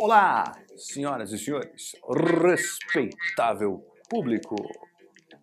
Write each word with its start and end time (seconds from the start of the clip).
Olá, 0.00 0.52
senhoras 0.76 1.32
e 1.32 1.38
senhores, 1.38 1.96
respeitável 2.44 3.84
público. 4.08 4.54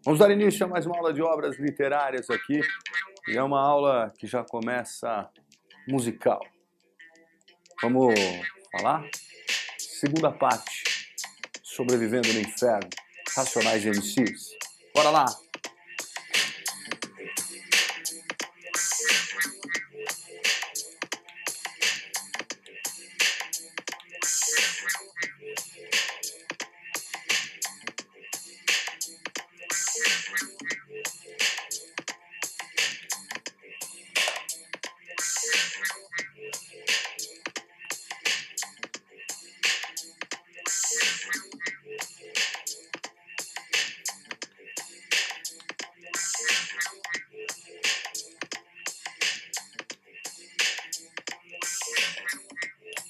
Vamos 0.06 0.22
dar 0.22 0.32
início 0.32 0.66
a 0.66 0.70
mais 0.70 0.86
uma 0.86 0.96
aula 0.96 1.14
de 1.14 1.22
obras 1.22 1.60
literárias 1.60 2.30
aqui. 2.30 2.62
E 3.28 3.36
é 3.36 3.44
uma 3.44 3.60
aula 3.60 4.14
que 4.18 4.26
já 4.26 4.46
começa 4.46 5.30
musical. 5.90 6.40
Vamos 7.82 8.14
falar? 8.72 9.04
Segunda 9.78 10.32
parte, 10.32 11.12
Sobrevivendo 11.62 12.32
no 12.32 12.40
Inferno, 12.40 12.90
Racionais 13.36 13.84
MCs. 13.84 14.52
Bora 14.96 15.10
lá! 15.10 15.45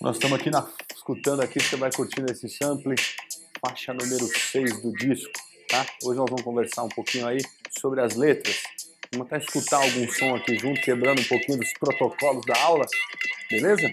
Nós 0.06 0.18
estamos 0.18 0.40
aqui 0.40 0.52
na, 0.52 0.64
escutando 0.96 1.42
aqui, 1.42 1.60
você 1.60 1.76
vai 1.78 1.92
curtindo 1.92 2.32
esse 2.32 2.48
sample, 2.48 2.94
faixa 3.60 3.92
número 3.92 4.28
6 4.28 4.80
do 4.84 4.94
disco, 4.94 5.32
tá? 5.68 5.84
Hoje 6.04 6.20
nós 6.20 6.30
vamos 6.30 6.44
conversar 6.44 6.84
um 6.84 6.90
pouquinho 6.90 7.28
aí 7.28 7.40
sobre 7.80 8.00
as 8.02 8.16
letras. 8.16 8.56
Vamos 9.12 9.26
até 9.26 9.44
escutar 9.44 9.78
algum 9.78 10.08
som 10.12 10.36
aqui 10.36 10.60
junto, 10.60 10.80
quebrando 10.82 11.22
um 11.22 11.24
pouquinho 11.24 11.58
dos 11.58 11.74
protocolos 11.80 12.46
da 12.46 12.56
aula, 12.62 12.86
beleza? 13.50 13.90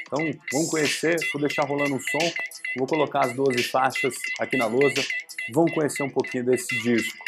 Então, 0.00 0.30
vamos 0.50 0.70
conhecer, 0.70 1.16
vou 1.30 1.42
deixar 1.42 1.66
rolando 1.66 1.94
um 1.94 2.00
som, 2.00 2.32
vou 2.78 2.86
colocar 2.86 3.26
as 3.26 3.36
12 3.36 3.62
faixas 3.64 4.14
aqui 4.38 4.56
na 4.56 4.64
lousa, 4.64 5.04
vamos 5.52 5.74
conhecer 5.74 6.02
um 6.02 6.10
pouquinho 6.10 6.46
desse 6.46 6.74
disco. 6.78 7.18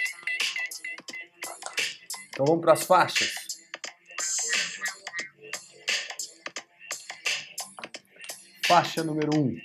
Então 2.31 2.47
vamos 2.47 2.63
para 2.63 2.73
as 2.73 2.83
faixas. 2.83 3.32
Faixa 8.73 9.05
número 9.05 9.37
1. 9.37 9.39
Um. 9.39 9.61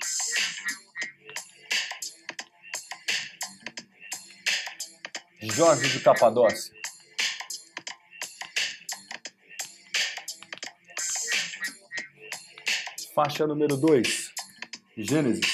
Jorge 5.44 5.88
de 5.88 6.02
Capadócia. 6.02 6.74
Faixa 13.16 13.48
número 13.48 13.78
2. 13.78 14.34
Gênesis. 14.98 15.54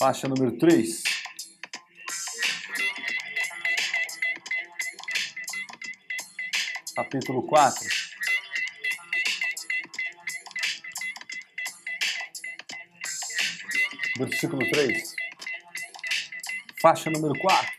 Faixa 0.00 0.26
número 0.26 0.58
3. 0.58 1.04
Capítulo 6.96 7.46
4. 7.46 8.01
Versículo 14.26 14.68
3. 14.70 15.14
Faixa 16.80 17.10
número 17.10 17.34
4. 17.40 17.72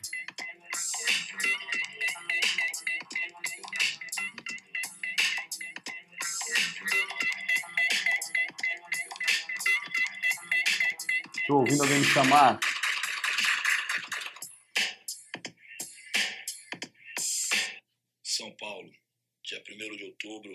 Estou 11.38 11.60
ouvindo 11.60 11.84
alguém 11.84 12.00
me 12.00 12.06
chamar. 12.06 12.60
São 18.24 18.50
Paulo, 18.56 18.90
dia 19.44 19.62
1 19.70 19.98
de 19.98 20.06
outubro 20.06 20.52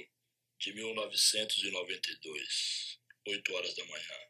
de 0.58 0.74
1992, 0.74 2.98
8 3.26 3.54
horas 3.54 3.76
da 3.76 3.84
manhã. 3.84 4.28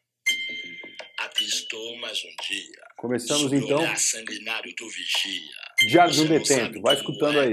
Estou 1.49 1.97
mais 1.97 2.19
um 2.23 2.47
dia. 2.47 2.81
Começamos 2.95 3.51
então. 3.51 3.95
sanguinário 3.97 4.71
do 4.77 4.87
vigia. 4.87 5.51
Diário 5.87 6.21
um 6.21 6.27
detento. 6.27 6.79
Vai 6.79 6.93
escutando 6.93 7.39
aí. 7.39 7.51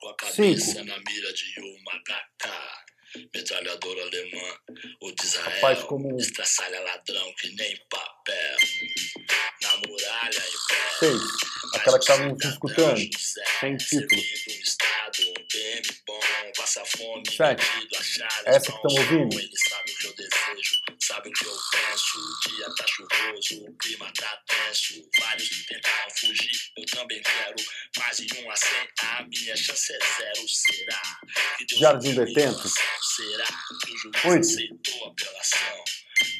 Com 0.00 0.08
a 0.08 0.14
cabeça 0.14 0.84
na 0.84 0.96
mira 0.96 1.32
de 1.32 1.60
uma 1.60 1.92
HK. 2.04 3.26
Metralhadora 3.34 4.02
alemã 4.02 4.58
ou 5.00 5.12
de 5.12 5.24
Israel. 5.24 5.60
Faz 5.60 5.82
como... 5.82 6.16
Estraçalha 6.20 6.78
ladrão 6.78 7.34
que 7.40 7.52
nem 7.56 7.76
papel. 7.90 8.56
Na 9.60 9.76
muralha 9.78 10.38
em 10.38 10.68
pé. 10.68 10.98
Seis. 11.00 11.22
Aquela 11.74 11.98
que 11.98 12.04
estavam 12.04 12.36
escutando. 12.40 13.08
Sem 13.58 13.76
título. 13.76 14.22
Sete. 17.36 17.66
Essa 18.44 18.70
que 18.70 18.76
estão 18.76 19.02
ouvindo. 19.02 19.36
Ele 19.36 19.40
sabe 19.40 19.40
o 19.40 19.48
que 19.48 19.52
eu 19.52 19.55
Jardim 31.78 32.14
Detento. 32.14 32.68
Será 32.68 33.46
que 33.84 33.92
o 33.92 33.98
juiz 33.98 34.48
aceitou 34.48 35.04
a 35.04 35.10
apelação? 35.10 35.84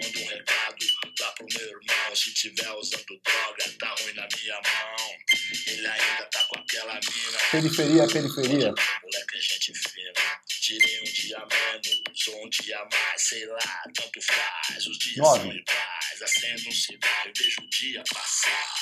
Manda 0.02 0.18
um 0.18 0.26
recado 0.28 0.86
lá 1.20 1.32
pro 1.32 1.46
meu 1.52 1.66
irmão. 1.66 2.16
Se 2.16 2.32
tiver 2.32 2.70
usando 2.72 3.04
droga, 3.04 3.76
tá 3.78 3.94
ruim 4.00 4.14
na 4.14 4.26
minha 4.34 4.54
mão. 4.54 5.10
Ele 5.66 5.86
ainda 5.86 6.24
tá 6.32 6.42
com 6.44 6.58
aquela 6.58 6.94
mina. 6.94 7.38
Periferia, 7.50 8.06
periferia. 8.06 8.74
Moleque, 9.02 9.36
é 9.36 9.40
gente 9.40 9.72
fina. 9.74 10.12
Tirei 10.48 11.00
um 11.00 11.04
dia 11.04 11.38
menos 11.38 12.28
ou 12.28 12.46
um 12.46 12.48
dia 12.48 12.78
mais, 12.90 13.22
sei 13.22 13.46
lá, 13.46 13.82
tanto 13.94 14.20
faz. 14.22 14.86
Os 14.86 14.98
dias 14.98 15.16
Nove. 15.18 15.40
são 15.40 15.52
iguais. 15.52 16.22
Acendo 16.22 16.68
um 16.68 16.72
cigarro 16.72 17.28
e 17.28 17.38
vejo 17.38 17.60
o 17.60 17.68
dia 17.68 18.02
passar. 18.10 18.74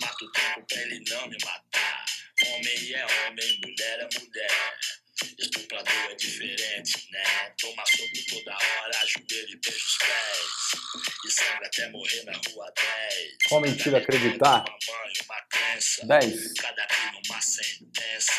Mato 0.00 0.24
o 0.24 0.32
tempo 0.32 0.66
pra 0.68 0.82
ele 0.82 1.02
não 1.08 1.28
me 1.28 1.36
matar. 1.44 1.59
vibrador 5.82 6.10
é 6.10 6.14
diferente, 6.14 7.08
né? 7.10 7.52
Toma 7.60 7.82
soco 7.86 8.24
toda 8.28 8.52
hora, 8.52 9.06
joelho 9.06 9.48
e 9.50 9.56
beijo 9.56 9.78
os 9.86 9.98
pés. 9.98 11.24
E 11.26 11.30
sangra 11.30 11.66
até 11.66 11.88
morrer 11.90 12.22
na 12.24 12.32
rua 12.32 12.72
10. 12.76 13.36
Qual 13.48 13.60
mentira 13.60 13.98
acreditar? 13.98 14.64
É 14.66 14.70
uma 14.70 14.98
mãe, 14.98 15.12
uma 15.24 15.42
crença. 15.48 16.06
10. 16.06 16.54
Cada 16.54 16.86
crime 16.86 17.20
uma 17.28 17.40
sentença. 17.40 18.32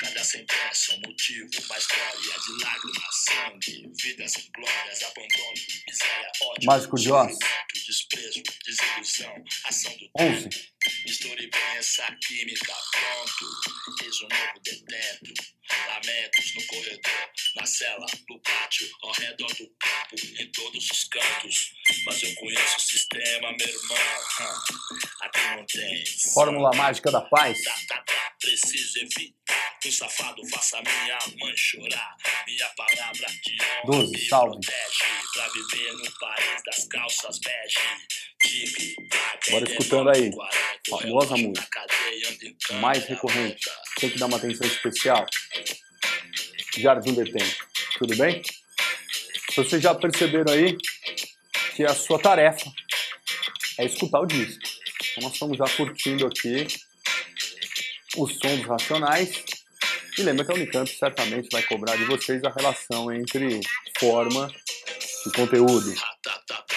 Cada 0.00 0.24
sentença 0.24 0.92
é 0.92 0.96
um 0.96 1.00
motivo, 1.00 1.50
uma 1.66 1.78
história 1.78 2.18
de 2.18 2.64
lágrimas, 2.64 3.24
sangue, 3.28 3.92
vidas 4.02 4.32
sem 4.32 4.50
glórias, 4.54 5.02
abandono, 5.02 5.52
miséria, 5.86 6.32
ódio, 6.42 6.66
Mágico 6.66 6.96
de 6.96 7.12
Oz. 7.12 7.38
desprezo, 7.86 8.42
desilusão, 8.64 9.44
ação 9.64 9.92
do 9.98 10.10
11. 10.18 10.48
Misture 11.04 11.50
bem 11.50 11.76
essa 11.76 12.06
química, 12.26 12.74
pronto. 12.92 14.04
Eis 14.04 14.20
um 14.22 14.28
novo 14.28 14.60
detento. 14.62 15.56
Lamentos 15.88 16.54
no 16.54 16.66
corredor, 16.66 17.30
na 17.56 17.66
cela, 17.66 18.06
no 18.28 18.40
pátio, 18.40 18.88
ao 19.02 19.12
redor 19.12 19.48
do 19.48 19.68
campo, 19.78 20.40
em 20.40 20.52
todos 20.52 20.90
os 20.90 21.04
cantos. 21.04 21.72
Mas 22.04 22.22
eu 22.22 22.34
conheço 22.36 22.76
o 22.76 22.80
sistema, 22.80 23.52
meu 23.58 23.68
irmão. 23.68 23.98
Aqui 25.22 25.40
não 25.56 25.66
tem. 25.66 26.04
Fórmula 26.34 26.70
mágica 26.76 27.10
da 27.10 27.20
paz. 27.22 27.62
Tá, 27.64 27.74
tá, 27.88 28.02
tá, 28.02 28.36
preciso 28.40 29.00
evitar 29.00 29.78
que 29.80 29.88
o 29.88 29.92
safado 29.92 30.48
faça 30.48 30.80
minha 30.82 31.18
mãe 31.40 31.56
chorar. 31.56 32.16
Minha 32.46 32.68
palavra 32.70 33.26
de 33.44 33.56
honra 33.84 34.06
me 34.08 34.28
salve. 34.28 34.60
protege 34.60 35.04
pra 35.32 35.48
viver 35.48 35.92
no 35.92 36.18
país 36.18 36.62
das 36.64 36.88
calças 36.88 37.38
bege. 37.40 38.16
Bora 39.50 39.68
é 39.68 39.72
escutando 39.72 40.10
aí. 40.10 40.30
40, 40.30 40.65
Famosa 40.88 41.36
música. 41.36 41.86
Mais 42.80 43.04
recorrente. 43.04 43.60
Tem 44.00 44.10
que 44.10 44.18
dar 44.18 44.26
uma 44.26 44.36
atenção 44.36 44.66
especial. 44.66 45.26
Jardim 46.76 47.14
Detento. 47.14 47.66
Tudo 47.98 48.16
bem? 48.16 48.42
Vocês 49.56 49.82
já 49.82 49.94
perceberam 49.94 50.52
aí 50.52 50.76
que 51.74 51.84
a 51.84 51.94
sua 51.94 52.18
tarefa 52.18 52.70
é 53.78 53.84
escutar 53.84 54.20
o 54.20 54.26
disco. 54.26 54.60
Então 55.10 55.24
nós 55.24 55.32
estamos 55.32 55.56
já 55.56 55.64
curtindo 55.76 56.26
aqui 56.26 56.66
o 58.16 58.28
som 58.28 58.56
dos 58.56 58.66
racionais. 58.66 59.44
E 60.18 60.22
lembra 60.22 60.44
que 60.44 60.52
a 60.52 60.54
Unicamp 60.54 60.90
certamente 60.90 61.48
vai 61.52 61.62
cobrar 61.62 61.96
de 61.96 62.04
vocês 62.04 62.42
a 62.44 62.50
relação 62.50 63.12
entre 63.12 63.60
forma 63.98 64.50
de 65.26 65.32
conteúdo. 65.32 65.94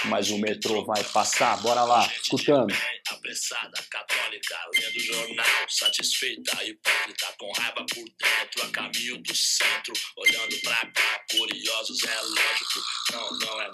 Mas 0.05 0.29
o 0.29 0.37
metrô 0.37 0.85
vai 0.85 1.03
passar, 1.03 1.61
bora 1.61 1.83
lá, 1.83 2.05
escutando. 2.21 2.73
Apressada, 3.09 3.83
católica, 3.89 4.57
lendo 4.73 4.99
jornal, 4.99 5.69
satisfeita, 5.69 6.63
hipócrita, 6.63 7.33
com 7.39 7.51
raiva 7.53 7.85
por 7.93 8.03
dentro, 8.03 8.63
a 8.63 8.69
caminho 8.69 9.17
do 9.17 9.35
centro, 9.35 9.93
olhando 10.15 10.59
pra 10.61 10.77
cá, 10.91 11.25
curiosos, 11.31 12.03
é 12.03 12.21
lógico. 12.21 12.79
Não, 13.11 13.39
não 13.39 13.61
é 13.61 13.71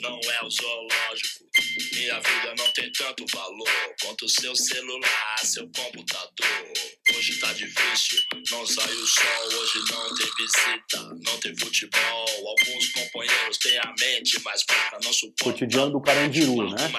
não, 0.00 0.10
não 0.10 0.32
é 0.32 0.44
o 0.44 0.50
zoológico. 0.50 1.44
Minha 1.92 2.20
vida 2.20 2.54
não 2.58 2.70
tem 2.72 2.92
tanto 2.92 3.24
valor 3.32 3.94
quanto 4.00 4.28
seu 4.28 4.54
celular, 4.54 5.38
seu 5.42 5.68
computador. 5.70 6.72
Hoje 7.16 7.38
tá 7.38 7.52
difícil, 7.52 8.22
não 8.50 8.66
sai 8.66 8.92
o 8.92 9.06
sol, 9.06 9.60
hoje 9.60 9.78
não 9.90 10.14
tem 10.14 10.30
visita, 10.38 11.02
não 11.24 11.40
tem 11.40 11.56
futebol. 11.56 12.28
Alguns 12.48 12.88
companheiros 12.90 13.58
têm 13.58 13.78
a 13.78 13.94
mente 13.98 14.40
mais 14.42 14.62
fraca, 14.62 14.98
não 15.02 15.12
suportam. 15.12 15.52
Cotidiano 15.52 15.90
do 15.90 16.00
Carandiru, 16.00 16.70
né? 16.70 16.90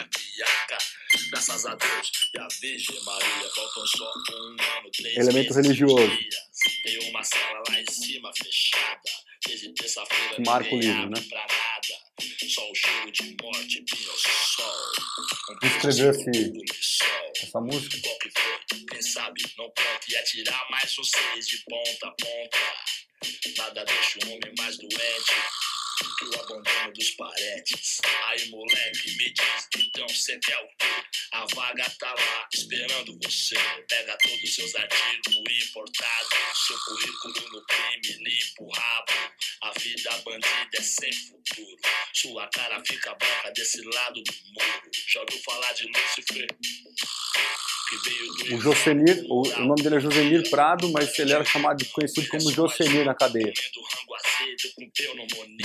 Graças 1.31 1.65
a 1.65 1.75
Deus 1.75 2.11
e 2.33 2.39
a 2.39 2.47
Virgem 2.61 3.03
Maria, 3.03 3.49
faltam 3.55 3.87
só 3.87 4.11
um 4.31 4.77
ano, 4.77 4.91
três 4.95 5.17
Elemento 5.17 5.53
religioso. 5.53 6.17
Tem 6.83 7.09
uma 7.09 7.23
sala 7.23 7.63
lá 7.67 7.81
em 7.81 7.91
cima 7.91 8.31
fechada, 8.35 9.01
desde 9.45 9.73
terça-feira. 9.73 10.35
Marco 10.45 10.75
livro, 10.75 11.09
né? 11.09 11.21
Pra 11.29 11.39
nada. 11.39 12.07
Só 12.49 12.71
o 12.71 12.75
cheiro 12.75 13.11
de 13.11 13.35
morte, 13.41 13.81
pinho 13.81 14.11
sol. 14.17 14.91
Um 15.63 15.67
escreveu 15.67 16.11
esse, 16.11 16.53
essa 17.43 17.61
música? 17.61 17.97
Qual 18.01 18.19
que 18.19 18.29
foi? 18.29 18.85
Quem 18.89 19.01
sabe 19.01 19.41
não 19.57 19.69
pode 19.71 20.15
atirar 20.15 20.69
mais 20.69 20.93
seis 20.93 21.47
de 21.47 21.57
ponta 21.69 22.07
a 22.07 22.11
ponta. 22.11 22.57
Nada 23.57 23.85
deixa 23.85 24.19
o 24.25 24.27
homem 24.27 24.53
mais 24.57 24.77
doente 24.77 25.33
que 25.97 26.25
o 26.25 26.39
abandono 26.39 26.93
dos 26.93 27.11
parentes. 27.11 27.99
Aí, 28.25 28.49
moleque, 28.49 29.11
me 29.17 29.33
diz, 29.33 29.67
então 29.77 30.07
cê 30.09 30.37
quer 30.39 30.57
o 30.57 30.67
quê? 30.77 31.07
A 31.33 31.45
vaga 31.53 31.89
tá 31.99 32.13
lá 32.13 32.47
esperando 32.53 33.17
você. 33.23 33.55
Pega 33.87 34.17
todos 34.17 34.43
os 34.43 34.55
seus 34.55 34.75
artigos 34.75 35.35
importados, 35.67 36.67
seu 36.67 36.77
currículo 36.85 37.49
no 37.51 37.65
crime, 37.65 38.23
limpa 38.23 38.63
o 38.63 38.69
rabo. 38.71 39.13
A 39.63 39.71
vida 39.79 40.11
bandida 40.23 40.77
é 40.77 40.81
sem 40.81 41.11
futuro. 41.11 41.77
Sua 42.13 42.47
cara 42.47 42.83
fica 42.85 43.15
branca 43.15 43.51
desse 43.51 43.81
lado 43.81 44.21
do 44.21 44.33
muro. 44.53 44.91
Já 45.07 45.21
ouviu 45.21 45.39
falar 45.43 45.73
de 45.73 45.87
Lúcifer? 45.87 46.47
O 48.51 48.59
Josenir, 48.59 49.25
o, 49.29 49.47
o, 49.47 49.65
nome 49.65 49.81
dele 49.81 49.95
é 49.95 49.99
Josenir 50.01 50.49
Prado, 50.49 50.91
mas 50.91 51.17
ele 51.17 51.31
era 51.31 51.45
chamado, 51.45 51.85
conhecido 51.85 52.27
como 52.27 52.51
Josenir 52.51 53.05
na 53.05 53.15
cadeia. 53.15 53.53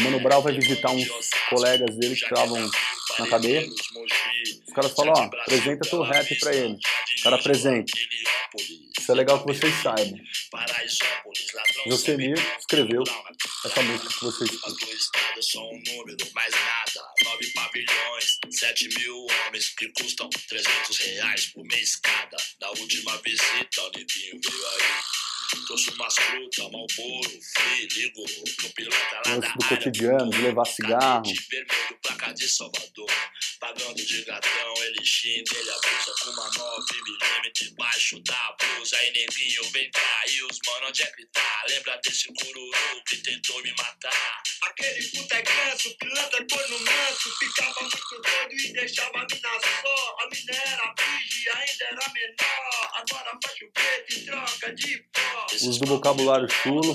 Mano 0.03 0.21
Brown 0.21 0.43
vai 0.43 0.53
visitar 0.55 0.91
uns 0.91 1.09
colegas 1.51 1.97
dele 1.97 2.17
que 2.17 2.25
estavam 2.25 2.71
na 3.19 3.27
cadeia. 3.29 3.67
Os 3.69 4.73
caras 4.75 4.93
falam, 4.93 5.13
ó, 5.15 5.25
apresenta 5.43 5.89
teu 5.89 6.03
rap 6.03 6.35
pra 6.41 6.55
ele. 6.55 6.75
O 6.75 7.23
cara 7.23 7.37
apresenta. 7.37 7.93
Isso 8.99 9.11
é 9.11 9.15
legal 9.15 9.41
que 9.45 9.53
vocês 9.53 9.75
saibam. 9.83 10.19
Josenir 11.87 12.37
escreveu 12.59 13.03
essa 13.65 13.83
música 13.83 14.09
que 14.13 14.25
vocês 14.25 14.51
escutam. 14.51 14.77
São 25.53 25.61
um 25.61 25.67
número, 25.67 25.97
mais 25.99 26.15
nada. 26.15 26.71
Nove 26.73 26.95
pavilhões, 26.95 27.13
sete 27.13 27.19
mil 27.19 27.23
homens 27.23 27.23
que 27.23 27.23
custam 27.23 27.23
300 27.23 27.23
reais 27.23 27.23
por 27.23 27.23
mês 27.23 27.23
cada. 27.23 27.23
Da 27.23 27.23
última 27.23 27.23
visita, 27.23 27.23
o 27.23 27.23
neguinho 27.23 27.23
veio 27.23 27.23
aí. 27.23 27.23
Trouxe 27.23 27.23
umas 27.23 27.23
frutas, 27.23 27.25
malboro, 27.25 27.31
pro 28.57 28.71
piloto 28.71 28.97
lá 29.13 29.23
da 29.23 29.49
do 29.49 29.69
cotidiano, 29.69 30.31
de 30.31 30.39
levar 30.43 30.65
cigarro. 30.65 31.23
De 31.23 31.35
vermelho, 31.51 31.99
placa 32.03 32.35
de 32.35 32.49
Salvador. 32.49 33.11
Pagando 33.61 34.05
de 34.05 34.25
gatão, 34.25 34.75
ele 34.83 35.05
xinga, 35.05 35.57
ele 35.57 35.71
abusa 35.71 36.15
com 36.23 36.31
uma 36.31 36.51
9mm 36.51 37.53
debaixo 37.55 38.21
da 38.25 38.57
blusa. 38.61 38.97
Aí 38.97 39.13
neguinho, 39.13 39.65
vem 39.71 39.91
cá, 39.91 40.25
e 40.29 40.43
os 40.43 40.59
mano, 40.67 40.89
onde 40.89 41.03
é 41.03 41.07
que 41.07 41.27
tá? 41.27 41.65
Lembra 41.69 42.01
desse 42.03 42.29
cururu 42.35 43.03
que 43.07 43.17
tentou 43.19 43.63
me 43.63 43.71
matar? 43.79 44.43
Aquele 44.63 45.03
puta 45.09 45.37
é 45.37 45.43
ganso, 45.43 45.97
pilantra 45.99 46.47
corno 46.51 46.79
manso. 46.81 47.39
Ficava 47.39 47.81
muito 47.83 48.23
doido 48.23 48.53
e 48.53 48.73
deixava 48.73 49.19
a 49.19 49.27
mina 49.31 49.51
só. 49.61 50.17
A 50.21 50.29
mina 50.31 50.63
era 50.67 50.95
virgem, 50.99 51.53
ainda 51.55 51.85
era 51.85 52.13
menor. 52.13 52.91
Agora 52.95 53.39
faz 53.45 53.61
o 53.63 53.73
preto 53.73 54.13
e 54.13 54.25
troca 54.25 54.75
de 54.75 54.99
Uso 55.55 55.81
do 55.81 55.87
vocabulário 55.87 56.49
chulo. 56.49 56.95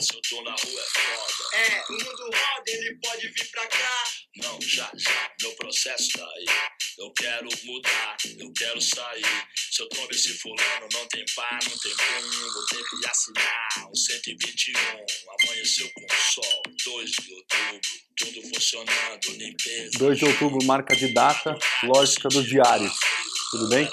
É, 1.53 1.83
o 1.89 1.93
mundo 1.93 2.23
roda, 2.23 2.63
ele 2.67 2.99
pode 3.01 3.27
vir 3.29 3.51
pra 3.51 3.65
cá. 3.67 4.03
Não, 4.37 4.61
já, 4.61 4.89
já, 4.95 5.31
meu 5.41 5.51
processo 5.55 6.09
tá 6.13 6.27
aí. 6.35 6.45
Eu 6.97 7.11
quero 7.13 7.47
mudar, 7.63 8.17
eu 8.39 8.51
quero 8.53 8.81
sair. 8.81 9.25
Se 9.71 9.81
eu 9.83 9.89
tombe 9.89 10.15
esse 10.15 10.33
fulano, 10.39 10.87
não 10.91 11.07
tem 11.07 11.23
pá, 11.35 11.59
não 11.63 11.77
tem 11.77 11.91
pum. 11.91 12.51
Vou 12.53 12.65
ter 12.65 12.83
que 12.83 13.07
assinar 13.07 13.89
um 13.89 13.95
121. 13.95 14.79
Amanheceu 15.43 15.89
com 15.93 16.07
sol, 16.09 16.61
2 16.85 17.11
de 17.11 17.33
outubro. 17.33 17.81
Tudo 18.17 18.41
funcionando, 18.53 19.31
limpeza. 19.37 19.91
2 19.99 20.17
de 20.17 20.25
outubro, 20.25 20.65
marca 20.65 20.95
de 20.95 21.13
data, 21.13 21.57
lógica 21.83 22.29
do 22.29 22.43
diário. 22.43 22.91
Tudo 23.51 23.69
bem? 23.69 23.87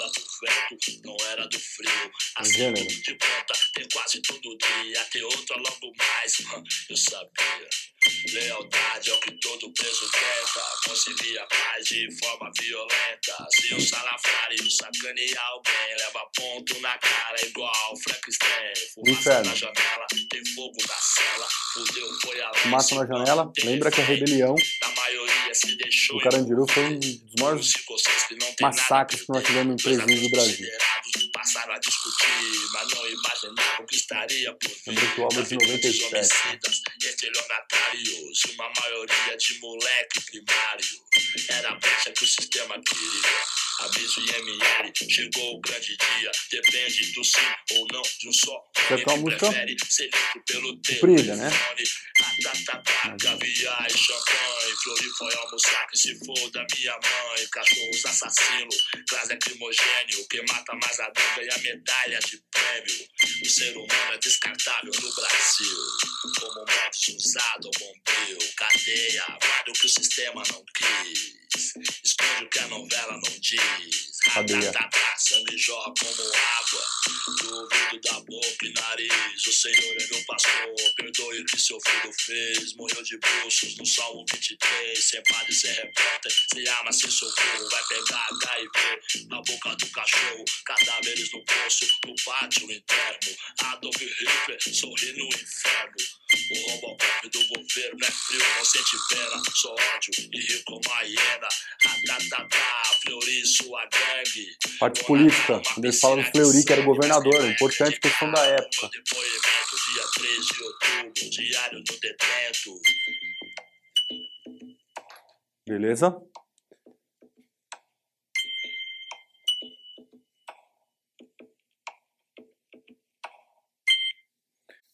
Vento, 0.45 1.01
não 1.03 1.17
era 1.31 1.47
do 1.47 1.59
frio. 1.59 2.11
Assim 2.37 2.73
de 2.73 3.15
ponta, 3.15 3.53
tem 3.73 3.87
quase 3.91 4.21
todo 4.21 4.57
dia. 4.57 5.03
Tem 5.11 5.23
outra 5.23 5.57
logo 5.57 5.93
mais, 5.97 6.37
eu 6.89 6.97
sabia. 6.97 7.69
Lealdade 8.33 9.09
é 9.09 9.13
o 9.13 9.19
que 9.19 9.31
todo 9.39 9.73
preso 9.73 10.11
tenta. 10.11 10.61
Conseguir 10.87 11.39
a 11.39 11.45
paz 11.47 11.85
de 11.85 12.07
forma 12.19 12.51
violenta. 12.59 13.47
Se 13.55 13.73
o 13.73 13.81
salafrário 13.81 14.71
sacanear 14.71 15.45
alguém, 15.47 15.95
leva 15.97 16.25
ponto 16.37 16.79
na 16.81 16.97
cara 16.97 17.45
igual 17.45 17.97
Frankenstein. 18.03 18.73
Fumaça 18.93 19.43
na 19.43 19.55
janela, 19.55 20.07
tem 20.29 20.45
fogo 20.53 20.77
na 20.87 20.95
cela. 20.95 21.47
Fudeu, 21.73 22.07
foi 22.21 22.41
a 22.41 22.53
Fumaça 22.53 22.95
na 22.95 23.05
janela, 23.05 23.51
lembra 23.63 23.91
que 23.91 24.01
a 24.01 24.03
rebelião 24.03 24.55
do 26.09 26.19
Carandiru 26.19 26.65
foi 26.69 26.83
um 26.83 26.99
dos 26.99 27.35
maiores 27.39 27.73
massacres 28.61 29.21
que 29.21 29.29
nós 29.29 29.43
tivemos 29.43 29.73
em 29.73 29.83
presídio 29.83 30.21
do 30.21 30.29
Brasil. 30.29 30.67
Passaram 31.33 31.73
a 31.73 31.79
discutir, 31.79 32.69
mas 32.73 32.87
não 32.89 33.07
imaginavam 33.07 33.85
que 33.85 33.95
estaria 33.95 34.53
por 34.53 34.71
o 35.19 35.23
álbum 35.23 35.43
de 35.43 35.55
97. 35.55 36.59
Estelionatários, 37.03 38.43
uma 38.53 38.71
maioria 38.81 39.37
de 39.37 39.59
moleque 39.59 40.21
primário. 40.25 40.85
Era 41.49 41.69
a 41.69 41.75
brecha 41.75 42.11
que 42.11 42.23
o 42.23 42.27
sistema 42.27 42.75
queria. 42.81 43.64
Aviso 43.81 44.21
IML, 44.21 44.93
chegou 45.09 45.55
o 45.55 45.61
grande 45.61 45.97
dia. 45.97 46.31
Depende 46.49 47.11
do 47.13 47.23
sim 47.23 47.41
ou 47.71 47.87
não 47.91 48.01
de 48.01 48.29
um 48.29 48.33
só. 48.33 48.63
Você 48.87 49.03
uma 49.03 49.17
música 49.17 49.47
comprida, 50.99 51.35
né? 51.35 51.49
Caviar 53.19 53.87
e 53.89 53.97
champanhe, 53.97 54.75
Floripa 54.83 55.15
foi 55.17 55.35
almoçar 55.35 55.87
que 55.87 55.97
se 55.97 56.25
for 56.25 56.51
da 56.51 56.65
minha 56.73 56.93
mãe. 56.93 57.47
Cachorros 57.51 58.05
assassinos, 58.05 58.77
gás 59.09 59.29
lacrimogênio, 59.29 60.27
que 60.29 60.41
mata 60.43 60.73
mais 60.75 60.99
a 60.99 61.09
dúvida 61.09 61.43
e 61.43 61.51
a 61.51 61.57
medalha 61.57 62.19
de 62.19 62.41
prêmio. 62.51 63.07
O 63.43 63.49
ser 63.49 63.75
humano 63.75 64.13
é 64.13 64.17
descartável 64.17 64.91
no 65.01 65.13
Brasil. 65.13 65.77
Como 66.39 66.59
modos 66.59 67.07
usado, 67.09 67.69
bombeiro, 67.77 68.53
cadeia, 68.55 69.25
guarda 69.27 69.71
o 69.71 69.73
que 69.73 69.85
o 69.85 69.89
sistema 69.89 70.43
não 70.51 70.63
quis. 70.73 71.35
Esconde 72.03 72.45
o 72.45 72.49
que 72.49 72.59
a 72.59 72.67
novela 72.67 73.13
não 73.13 73.39
diz. 73.39 73.64
Cadeia. 74.35 74.73
Sangue 75.17 75.57
jorra 75.57 75.93
como 75.97 76.21
água. 76.21 76.85
Do 77.39 77.55
ouvido 77.55 78.01
da 78.01 78.19
boca 78.19 78.65
e 78.65 78.73
nariz. 78.73 79.45
O 79.47 79.53
Senhor 79.53 79.95
é 79.97 80.07
meu 80.11 80.25
pastor. 80.25 80.75
Perdoe 80.97 81.39
o 81.39 81.45
que 81.45 81.61
seu 81.61 81.79
filho 81.79 82.13
fez. 82.19 82.75
Morreu 82.75 83.01
de 83.01 83.17
bruxos 83.17 83.77
no 83.77 83.85
Salmo 83.85 84.25
23. 84.33 85.03
Sem 85.03 85.23
padre, 85.23 85.53
sem 85.53 85.71
repórter. 85.71 86.33
Sem 86.53 86.67
arma, 86.67 86.91
sem 86.91 87.09
socorro. 87.09 87.69
Vai 87.69 87.83
pegar 87.87 88.27
HIV 88.43 89.27
na 89.29 89.41
boca 89.41 89.75
do 89.75 89.89
cachorro. 89.91 90.45
Cadáveres 90.65 91.31
no 91.31 91.45
poço. 91.45 91.87
No 92.05 92.15
pátio 92.25 92.71
interno. 92.71 93.37
Adolf 93.59 94.01
Hitler 94.01 94.59
sorri 94.73 95.13
no 95.13 95.27
inferno. 95.27 95.95
O 96.51 96.71
Robocop 96.71 97.29
do 97.29 97.39
governo 97.47 98.05
é 98.05 98.11
frio, 98.11 98.41
não 98.57 98.65
sente 98.65 98.97
pena. 99.09 99.41
Só 99.53 99.73
ódio 99.73 100.13
e 100.33 100.39
rico 100.39 100.63
como 100.65 100.93
a 100.93 101.01
hiena. 101.03 101.49
Ratatata, 101.83 102.47
gangue. 103.05 103.54
Parte 104.79 105.03
política, 105.05 105.61
eles 105.77 105.99
falam 105.99 106.17
do 106.17 106.23
Fleury, 106.31 106.65
que 106.65 106.73
era 106.73 106.81
governador, 106.83 107.45
importante 107.45 107.99
questão 107.99 108.31
da 108.31 108.43
época. 108.45 108.89
Depoimento, 108.91 109.75
dia 109.93 110.03
3 110.15 110.45
de 110.45 110.63
outubro, 110.63 111.29
diário 111.29 111.83
do 111.83 111.99
detento. 111.99 112.81
Beleza? 115.67 116.15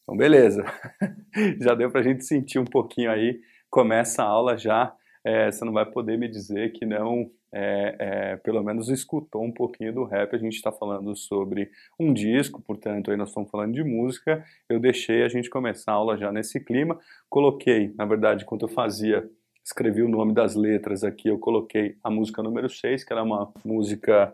Então, 0.04 0.18
beleza. 0.18 0.64
Já 1.62 1.74
deu 1.74 1.92
para 1.92 2.02
a 2.02 2.04
gente 2.04 2.26
sentir 2.26 2.60
um 2.60 2.66
pouquinho 2.66 3.12
aí 3.12 3.40
começa 3.72 4.22
a 4.22 4.26
aula 4.26 4.58
já, 4.58 4.94
é, 5.24 5.50
você 5.50 5.64
não 5.64 5.72
vai 5.72 5.90
poder 5.90 6.18
me 6.18 6.28
dizer 6.28 6.74
que 6.74 6.86
não, 6.86 7.32
é, 7.54 7.96
é, 8.00 8.38
pelo 8.38 8.64
menos 8.64 8.90
escutou 8.90 9.44
um 9.44 9.52
pouquinho 9.52 9.94
do 9.94 10.04
rap. 10.04 10.36
A 10.36 10.40
gente 10.40 10.56
está 10.56 10.72
falando 10.72 11.16
sobre 11.16 11.70
um 12.00 12.14
disco, 12.14 12.62
portanto, 12.62 13.12
aí 13.12 13.18
nós 13.18 13.30
estamos 13.30 13.50
falando 13.50 13.74
de 13.74 13.84
música. 13.84 14.44
Eu 14.70 14.80
deixei 14.80 15.24
a 15.24 15.30
gente 15.30 15.50
começar 15.50 15.92
a 15.92 15.96
aula 15.96 16.18
já 16.18 16.32
nesse 16.32 16.60
clima. 16.60 17.00
Coloquei, 17.30 17.94
na 17.98 18.06
verdade, 18.06 18.44
enquanto 18.44 18.64
eu 18.64 18.70
fazia, 18.70 19.30
escrevi 19.64 20.02
o 20.02 20.10
nome 20.10 20.34
das 20.34 20.56
letras 20.56 21.04
aqui, 21.04 21.28
eu 21.28 21.38
coloquei 21.38 21.98
a 22.04 22.10
música 22.10 22.42
número 22.42 22.70
6, 22.70 23.04
que 23.04 23.14
era 23.14 23.24
uma 23.24 23.52
música, 23.64 24.34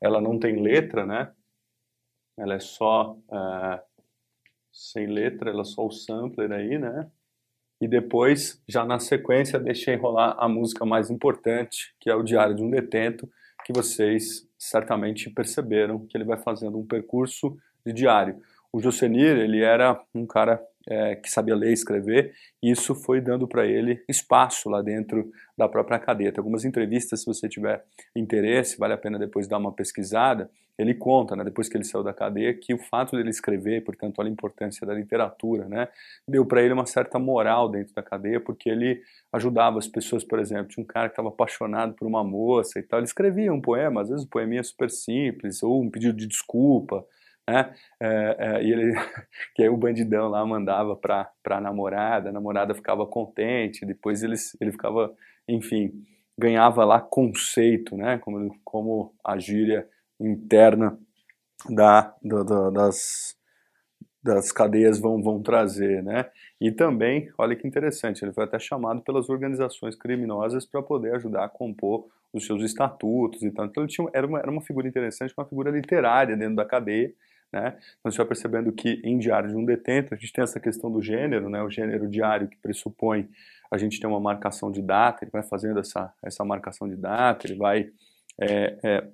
ela 0.00 0.20
não 0.20 0.38
tem 0.38 0.60
letra, 0.60 1.06
né? 1.06 1.30
Ela 2.36 2.54
é 2.54 2.60
só 2.60 3.12
uh, 3.12 3.80
sem 4.72 5.06
letra, 5.06 5.50
ela 5.50 5.62
é 5.62 5.64
só 5.64 5.86
o 5.86 5.90
sampler 5.90 6.52
aí, 6.52 6.78
né? 6.78 7.10
E 7.80 7.86
depois, 7.86 8.62
já 8.66 8.84
na 8.84 8.98
sequência, 8.98 9.58
deixei 9.58 9.96
rolar 9.96 10.34
a 10.38 10.48
música 10.48 10.84
mais 10.84 11.10
importante, 11.10 11.94
que 12.00 12.08
é 12.08 12.14
o 12.14 12.22
Diário 12.22 12.54
de 12.54 12.62
um 12.62 12.70
Detento, 12.70 13.28
que 13.64 13.72
vocês 13.72 14.48
certamente 14.58 15.28
perceberam 15.28 16.06
que 16.06 16.16
ele 16.16 16.24
vai 16.24 16.38
fazendo 16.38 16.78
um 16.78 16.86
percurso 16.86 17.56
de 17.84 17.92
diário. 17.92 18.40
O 18.72 18.80
Josenir, 18.80 19.36
ele 19.36 19.62
era 19.62 20.00
um 20.14 20.26
cara 20.26 20.62
é, 20.88 21.16
que 21.16 21.30
sabia 21.30 21.54
ler 21.54 21.70
e 21.70 21.72
escrever, 21.72 22.32
e 22.62 22.70
isso 22.70 22.94
foi 22.94 23.20
dando 23.20 23.48
para 23.48 23.66
ele 23.66 24.02
espaço 24.08 24.68
lá 24.68 24.80
dentro 24.82 25.30
da 25.56 25.68
própria 25.68 25.98
cadeia. 25.98 26.32
Tem 26.32 26.40
algumas 26.40 26.64
entrevistas, 26.64 27.20
se 27.20 27.26
você 27.26 27.48
tiver 27.48 27.84
interesse, 28.14 28.78
vale 28.78 28.94
a 28.94 28.98
pena 28.98 29.18
depois 29.18 29.48
dar 29.48 29.58
uma 29.58 29.72
pesquisada. 29.72 30.50
Ele 30.78 30.92
conta, 30.92 31.34
né, 31.34 31.42
depois 31.42 31.70
que 31.70 31.76
ele 31.76 31.84
saiu 31.84 32.04
da 32.04 32.12
cadeia, 32.12 32.52
que 32.52 32.74
o 32.74 32.78
fato 32.78 33.16
dele 33.16 33.30
escrever, 33.30 33.82
portanto, 33.82 34.20
a 34.20 34.28
importância 34.28 34.86
da 34.86 34.92
literatura, 34.92 35.66
né, 35.66 35.88
deu 36.28 36.44
para 36.44 36.62
ele 36.62 36.74
uma 36.74 36.84
certa 36.84 37.18
moral 37.18 37.70
dentro 37.70 37.94
da 37.94 38.02
cadeia, 38.02 38.38
porque 38.38 38.68
ele 38.68 39.00
ajudava 39.32 39.78
as 39.78 39.88
pessoas, 39.88 40.22
por 40.22 40.38
exemplo, 40.38 40.68
tinha 40.68 40.84
um 40.84 40.86
cara 40.86 41.08
que 41.08 41.14
estava 41.14 41.28
apaixonado 41.28 41.94
por 41.94 42.06
uma 42.06 42.22
moça 42.22 42.78
e 42.78 42.82
tal, 42.82 43.00
ele 43.00 43.06
escrevia 43.06 43.50
um 43.52 43.60
poema, 43.60 44.02
às 44.02 44.10
vezes 44.10 44.26
um 44.26 44.28
poeminha 44.28 44.62
super 44.62 44.90
simples, 44.90 45.62
ou 45.62 45.82
um 45.82 45.90
pedido 45.90 46.14
de 46.14 46.26
desculpa, 46.26 47.06
né? 47.48 47.74
É, 48.00 48.36
é, 48.38 48.62
e 48.64 48.72
ele, 48.72 48.92
que 49.54 49.62
aí 49.62 49.68
o 49.68 49.76
bandidão 49.76 50.28
lá 50.28 50.44
mandava 50.44 50.96
para 50.96 51.30
a 51.48 51.60
namorada, 51.60 52.30
a 52.30 52.32
namorada 52.32 52.74
ficava 52.74 53.06
contente, 53.06 53.86
depois 53.86 54.22
ele, 54.22 54.36
ele 54.60 54.72
ficava, 54.72 55.14
enfim, 55.48 55.92
ganhava 56.38 56.84
lá 56.84 57.00
conceito, 57.00 57.96
né? 57.96 58.18
Como, 58.18 58.58
como 58.64 59.14
a 59.24 59.38
gíria 59.38 59.88
interna 60.20 60.98
da, 61.68 62.14
da, 62.22 62.42
da, 62.42 62.70
das, 62.70 63.36
das 64.22 64.52
cadeias 64.52 64.98
vão, 64.98 65.22
vão 65.22 65.42
trazer, 65.42 66.02
né? 66.02 66.26
E 66.60 66.72
também, 66.72 67.30
olha 67.38 67.56
que 67.56 67.66
interessante, 67.66 68.24
ele 68.24 68.32
foi 68.32 68.44
até 68.44 68.58
chamado 68.58 69.02
pelas 69.02 69.28
organizações 69.28 69.94
criminosas 69.94 70.66
para 70.66 70.82
poder 70.82 71.14
ajudar 71.14 71.44
a 71.44 71.48
compor 71.48 72.06
os 72.32 72.44
seus 72.46 72.62
estatutos 72.62 73.42
e 73.42 73.50
tal. 73.50 73.66
Então 73.66 73.82
ele 73.82 73.92
tinha, 73.92 74.08
era, 74.12 74.26
uma, 74.26 74.38
era 74.38 74.50
uma 74.50 74.60
figura 74.60 74.88
interessante, 74.88 75.34
uma 75.36 75.46
figura 75.46 75.70
literária 75.70 76.36
dentro 76.36 76.56
da 76.56 76.64
cadeia, 76.64 77.12
né? 77.52 77.78
Então 78.00 78.10
você 78.10 78.18
vai 78.18 78.26
percebendo 78.26 78.72
que 78.72 79.00
em 79.04 79.18
Diário 79.18 79.48
de 79.48 79.56
um 79.56 79.64
Detento 79.64 80.14
a 80.14 80.16
gente 80.16 80.32
tem 80.32 80.42
essa 80.42 80.60
questão 80.60 80.90
do 80.90 81.00
gênero, 81.00 81.48
né? 81.48 81.62
o 81.62 81.70
gênero 81.70 82.08
diário 82.08 82.48
que 82.48 82.56
pressupõe 82.56 83.28
a 83.70 83.78
gente 83.78 84.00
ter 84.00 84.06
uma 84.06 84.20
marcação 84.20 84.70
de 84.70 84.82
data, 84.82 85.24
ele 85.24 85.30
vai 85.30 85.42
fazendo 85.42 85.80
essa, 85.80 86.12
essa 86.22 86.44
marcação 86.44 86.88
de 86.88 86.96
data, 86.96 87.46
ele 87.46 87.56
vai 87.56 87.90
é, 88.40 88.78
é, 88.82 89.08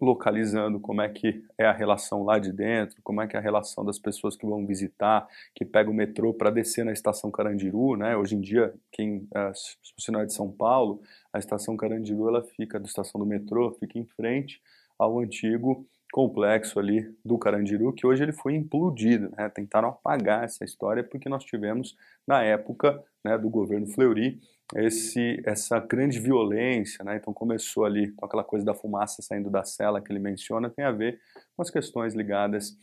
localizando 0.00 0.78
como 0.78 1.00
é 1.00 1.08
que 1.08 1.42
é 1.58 1.64
a 1.64 1.72
relação 1.72 2.22
lá 2.22 2.38
de 2.38 2.52
dentro, 2.52 3.00
como 3.02 3.20
é 3.20 3.26
que 3.26 3.36
é 3.36 3.38
a 3.38 3.42
relação 3.42 3.84
das 3.84 3.98
pessoas 3.98 4.36
que 4.36 4.46
vão 4.46 4.66
visitar, 4.66 5.26
que 5.54 5.64
pega 5.64 5.90
o 5.90 5.94
metrô 5.94 6.34
para 6.34 6.50
descer 6.50 6.84
na 6.84 6.92
estação 6.92 7.30
Carandiru, 7.30 7.96
né? 7.96 8.16
Hoje 8.16 8.36
em 8.36 8.40
dia, 8.40 8.74
quem 8.92 9.26
é, 9.34 9.52
se 9.54 9.76
você 9.98 10.12
não 10.12 10.20
é 10.20 10.26
de 10.26 10.34
São 10.34 10.52
Paulo, 10.52 11.00
a 11.32 11.38
estação 11.38 11.76
Carandiru 11.76 12.28
ela 12.28 12.42
fica, 12.42 12.78
a 12.78 12.82
estação 12.82 13.18
do 13.18 13.26
metrô, 13.26 13.72
fica 13.72 13.98
em 13.98 14.04
frente 14.04 14.60
ao 14.98 15.18
antigo 15.18 15.86
complexo 16.12 16.78
ali 16.78 17.14
do 17.24 17.38
Carandiru, 17.38 17.92
que 17.92 18.06
hoje 18.06 18.22
ele 18.22 18.32
foi 18.32 18.54
implodido, 18.54 19.30
né? 19.36 19.48
tentaram 19.48 19.88
apagar 19.88 20.44
essa 20.44 20.64
história 20.64 21.04
porque 21.04 21.28
nós 21.28 21.44
tivemos 21.44 21.96
na 22.26 22.42
época 22.42 23.02
né, 23.24 23.36
do 23.36 23.50
governo 23.50 23.86
Fleury 23.86 24.40
esse, 24.74 25.40
essa 25.44 25.78
grande 25.78 26.18
violência, 26.18 27.04
né? 27.04 27.16
então 27.16 27.32
começou 27.32 27.84
ali 27.84 28.10
com 28.12 28.24
aquela 28.24 28.42
coisa 28.42 28.64
da 28.64 28.74
fumaça 28.74 29.22
saindo 29.22 29.50
da 29.50 29.64
cela 29.64 30.00
que 30.00 30.10
ele 30.10 30.18
menciona, 30.18 30.70
tem 30.70 30.84
a 30.84 30.90
ver 30.90 31.20
com 31.54 31.62
as 31.62 31.70
questões 31.70 32.14
ligadas 32.14 32.76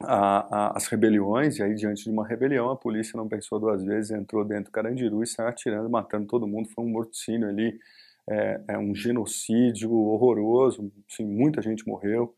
às 0.00 0.86
rebeliões, 0.88 1.58
e 1.58 1.62
aí 1.62 1.74
diante 1.74 2.04
de 2.04 2.10
uma 2.10 2.26
rebelião 2.26 2.70
a 2.70 2.76
polícia 2.76 3.16
não 3.16 3.28
pensou 3.28 3.58
duas 3.58 3.82
vezes, 3.82 4.10
entrou 4.10 4.44
dentro 4.44 4.66
do 4.66 4.70
Carandiru 4.70 5.22
e 5.22 5.26
saiu 5.26 5.48
atirando, 5.48 5.88
matando 5.88 6.26
todo 6.26 6.46
mundo, 6.46 6.68
foi 6.68 6.84
um 6.84 6.88
morticínio 6.88 7.48
ali, 7.48 7.78
é, 8.28 8.60
é 8.68 8.78
um 8.78 8.94
genocídio 8.94 9.92
horroroso, 9.92 10.92
assim, 11.10 11.24
muita 11.24 11.62
gente 11.62 11.86
morreu, 11.86 12.34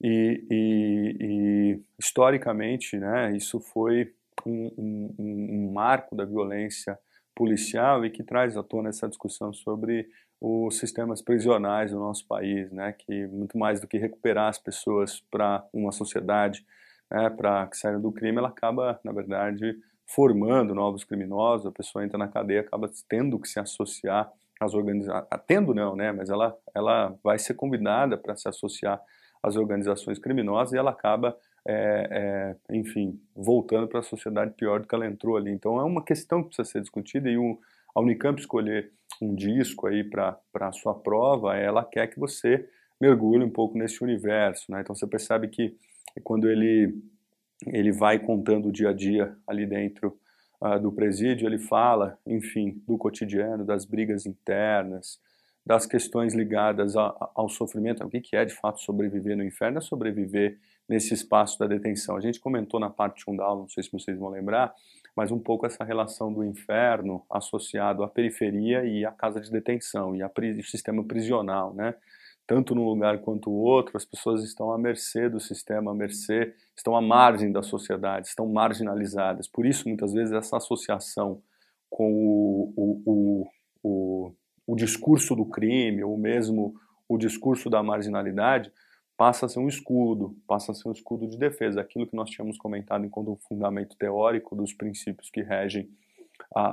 e, 0.00 0.44
e, 0.50 1.16
e 1.20 1.82
historicamente 1.98 2.96
né, 2.96 3.36
isso 3.36 3.58
foi 3.58 4.12
um, 4.46 4.72
um, 4.78 5.14
um, 5.18 5.72
marco 5.72 6.14
da 6.14 6.24
violência 6.24 6.96
policial 7.34 8.04
e 8.04 8.10
que 8.10 8.22
traz 8.22 8.56
à 8.56 8.62
tona 8.62 8.90
essa 8.90 9.08
discussão 9.08 9.52
sobre 9.52 10.08
os 10.40 10.78
sistemas 10.78 11.20
prisionais 11.20 11.90
do 11.90 11.98
nosso 11.98 12.24
país, 12.26 12.70
né, 12.70 12.92
que 12.92 13.26
muito 13.26 13.58
mais 13.58 13.80
do 13.80 13.88
que 13.88 13.98
recuperar 13.98 14.48
as 14.48 14.58
pessoas 14.58 15.20
para 15.30 15.66
uma 15.72 15.90
sociedade, 15.90 16.64
né, 17.10 17.28
para 17.28 17.66
que 17.66 17.76
saiam 17.76 18.00
do 18.00 18.12
crime, 18.12 18.38
ela 18.38 18.48
acaba, 18.48 19.00
na 19.04 19.10
verdade, 19.10 19.76
formando 20.06 20.74
novos 20.74 21.02
criminosos, 21.02 21.66
a 21.66 21.72
pessoa 21.72 22.04
entra 22.04 22.16
na 22.16 22.28
cadeia, 22.28 22.60
acaba 22.60 22.88
tendo 23.08 23.38
que 23.38 23.48
se 23.48 23.58
associar 23.58 24.32
as 24.60 24.74
organizações, 24.74 25.28
tendo 25.46 25.74
não, 25.74 25.94
né, 25.94 26.12
mas 26.12 26.30
ela, 26.30 26.56
ela 26.74 27.16
vai 27.22 27.38
ser 27.38 27.54
convidada 27.54 28.16
para 28.16 28.36
se 28.36 28.48
associar 28.48 29.00
às 29.42 29.56
organizações 29.56 30.18
criminosas 30.18 30.72
e 30.72 30.76
ela 30.76 30.90
acaba, 30.90 31.36
é, 31.66 32.56
é, 32.70 32.76
enfim, 32.76 33.20
voltando 33.34 33.86
para 33.86 34.00
a 34.00 34.02
sociedade 34.02 34.52
pior 34.54 34.80
do 34.80 34.88
que 34.88 34.94
ela 34.94 35.06
entrou 35.06 35.36
ali. 35.36 35.50
Então 35.50 35.78
é 35.78 35.84
uma 35.84 36.04
questão 36.04 36.42
que 36.42 36.48
precisa 36.48 36.68
ser 36.68 36.80
discutida 36.80 37.30
e 37.30 37.38
o, 37.38 37.58
a 37.94 38.00
Unicamp 38.00 38.38
escolher 38.40 38.90
um 39.22 39.34
disco 39.34 39.86
aí 39.86 40.04
para 40.04 40.38
a 40.54 40.72
sua 40.72 40.94
prova, 40.94 41.56
ela 41.56 41.84
quer 41.84 42.06
que 42.08 42.18
você 42.18 42.68
mergulhe 43.00 43.44
um 43.44 43.50
pouco 43.50 43.78
nesse 43.78 44.02
universo, 44.02 44.70
né? 44.70 44.80
Então 44.80 44.94
você 44.94 45.06
percebe 45.06 45.48
que 45.48 45.76
quando 46.22 46.48
ele 46.48 47.00
ele 47.66 47.90
vai 47.90 48.18
contando 48.20 48.68
o 48.68 48.72
dia 48.72 48.90
a 48.90 48.92
dia 48.92 49.36
ali 49.46 49.66
dentro 49.66 50.16
uh, 50.60 50.78
do 50.80 50.92
presídio, 50.92 51.46
ele 51.46 51.58
fala, 51.58 52.18
enfim, 52.26 52.82
do 52.86 52.96
cotidiano, 52.96 53.64
das 53.64 53.84
brigas 53.84 54.26
internas, 54.26 55.20
das 55.64 55.84
questões 55.84 56.34
ligadas 56.34 56.96
a, 56.96 57.06
a, 57.06 57.30
ao 57.34 57.48
sofrimento. 57.48 58.04
O 58.04 58.08
que, 58.08 58.20
que 58.20 58.36
é 58.36 58.44
de 58.44 58.54
fato 58.54 58.80
sobreviver 58.80 59.36
no 59.36 59.44
inferno? 59.44 59.78
É 59.78 59.80
sobreviver 59.80 60.58
nesse 60.88 61.12
espaço 61.12 61.58
da 61.58 61.66
detenção. 61.66 62.16
A 62.16 62.20
gente 62.20 62.40
comentou 62.40 62.80
na 62.80 62.88
parte 62.88 63.28
1 63.28 63.36
da 63.36 63.44
aula, 63.44 63.60
não 63.60 63.68
sei 63.68 63.82
se 63.82 63.92
vocês 63.92 64.18
vão 64.18 64.30
lembrar, 64.30 64.74
mas 65.14 65.30
um 65.30 65.38
pouco 65.38 65.66
essa 65.66 65.84
relação 65.84 66.32
do 66.32 66.42
inferno 66.42 67.22
associado 67.30 68.02
à 68.02 68.08
periferia 68.08 68.84
e 68.84 69.04
à 69.04 69.12
casa 69.12 69.40
de 69.40 69.50
detenção 69.50 70.16
e 70.16 70.22
ao 70.22 70.32
sistema 70.62 71.04
prisional, 71.04 71.74
né? 71.74 71.94
Tanto 72.48 72.74
num 72.74 72.86
lugar 72.86 73.18
quanto 73.18 73.50
o 73.50 73.60
outro, 73.60 73.94
as 73.94 74.06
pessoas 74.06 74.42
estão 74.42 74.72
à 74.72 74.78
mercê 74.78 75.28
do 75.28 75.38
sistema, 75.38 75.90
à 75.90 75.94
mercê, 75.94 76.54
estão 76.74 76.96
à 76.96 77.02
margem 77.02 77.52
da 77.52 77.62
sociedade, 77.62 78.28
estão 78.28 78.46
marginalizadas. 78.46 79.46
Por 79.46 79.66
isso, 79.66 79.86
muitas 79.86 80.14
vezes, 80.14 80.32
essa 80.32 80.56
associação 80.56 81.42
com 81.90 82.10
o, 82.10 82.72
o, 82.74 83.46
o, 83.82 84.32
o, 84.66 84.74
discurso 84.74 85.36
do 85.36 85.44
crime, 85.44 86.02
ou 86.02 86.16
mesmo 86.16 86.74
o 87.06 87.18
discurso 87.18 87.68
da 87.68 87.82
marginalidade, 87.82 88.72
passa 89.14 89.44
a 89.44 89.48
ser 89.50 89.58
um 89.58 89.68
escudo, 89.68 90.34
passa 90.46 90.72
a 90.72 90.74
ser 90.74 90.88
um 90.88 90.92
escudo 90.92 91.26
de 91.26 91.36
defesa. 91.36 91.82
Aquilo 91.82 92.06
que 92.06 92.16
nós 92.16 92.30
tínhamos 92.30 92.56
comentado 92.56 93.04
enquanto 93.04 93.30
um 93.30 93.36
fundamento 93.36 93.94
teórico 93.94 94.56
dos 94.56 94.72
princípios 94.72 95.28
que 95.28 95.42
regem 95.42 95.86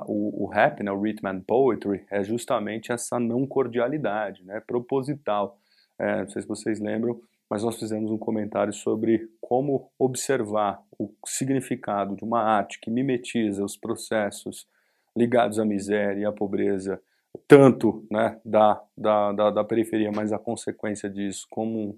o, 0.07 0.45
o, 0.45 0.47
rap, 0.47 0.81
né, 0.81 0.91
o 0.91 1.01
rhythm 1.01 1.27
and 1.27 1.41
poetry, 1.41 2.05
é 2.09 2.23
justamente 2.23 2.93
essa 2.93 3.19
não 3.19 3.45
cordialidade, 3.45 4.41
né, 4.45 4.61
proposital. 4.65 5.59
É, 5.99 6.21
não 6.21 6.29
sei 6.29 6.41
se 6.41 6.47
vocês 6.47 6.79
lembram, 6.79 7.21
mas 7.49 7.63
nós 7.63 7.77
fizemos 7.77 8.11
um 8.11 8.17
comentário 8.17 8.73
sobre 8.73 9.29
como 9.39 9.91
observar 9.99 10.81
o 10.97 11.13
significado 11.25 12.15
de 12.15 12.23
uma 12.23 12.41
arte 12.41 12.79
que 12.79 12.89
mimetiza 12.89 13.63
os 13.63 13.77
processos 13.77 14.67
ligados 15.15 15.59
à 15.59 15.65
miséria 15.65 16.21
e 16.21 16.25
à 16.25 16.31
pobreza, 16.31 17.01
tanto 17.47 18.05
né, 18.11 18.39
da, 18.43 18.81
da, 18.97 19.31
da, 19.31 19.51
da 19.51 19.63
periferia, 19.63 20.11
mas 20.11 20.33
a 20.33 20.39
consequência 20.39 21.09
disso, 21.09 21.45
como 21.49 21.89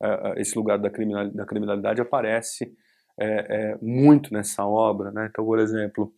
uh, 0.00 0.34
esse 0.36 0.56
lugar 0.56 0.78
da 0.78 0.90
criminalidade, 0.90 1.36
da 1.36 1.46
criminalidade 1.46 2.00
aparece 2.00 2.72
é, 3.18 3.26
é, 3.26 3.78
muito 3.80 4.32
nessa 4.32 4.64
obra. 4.66 5.10
Né? 5.10 5.28
Então, 5.30 5.44
por 5.44 5.58
exemplo, 5.58 6.12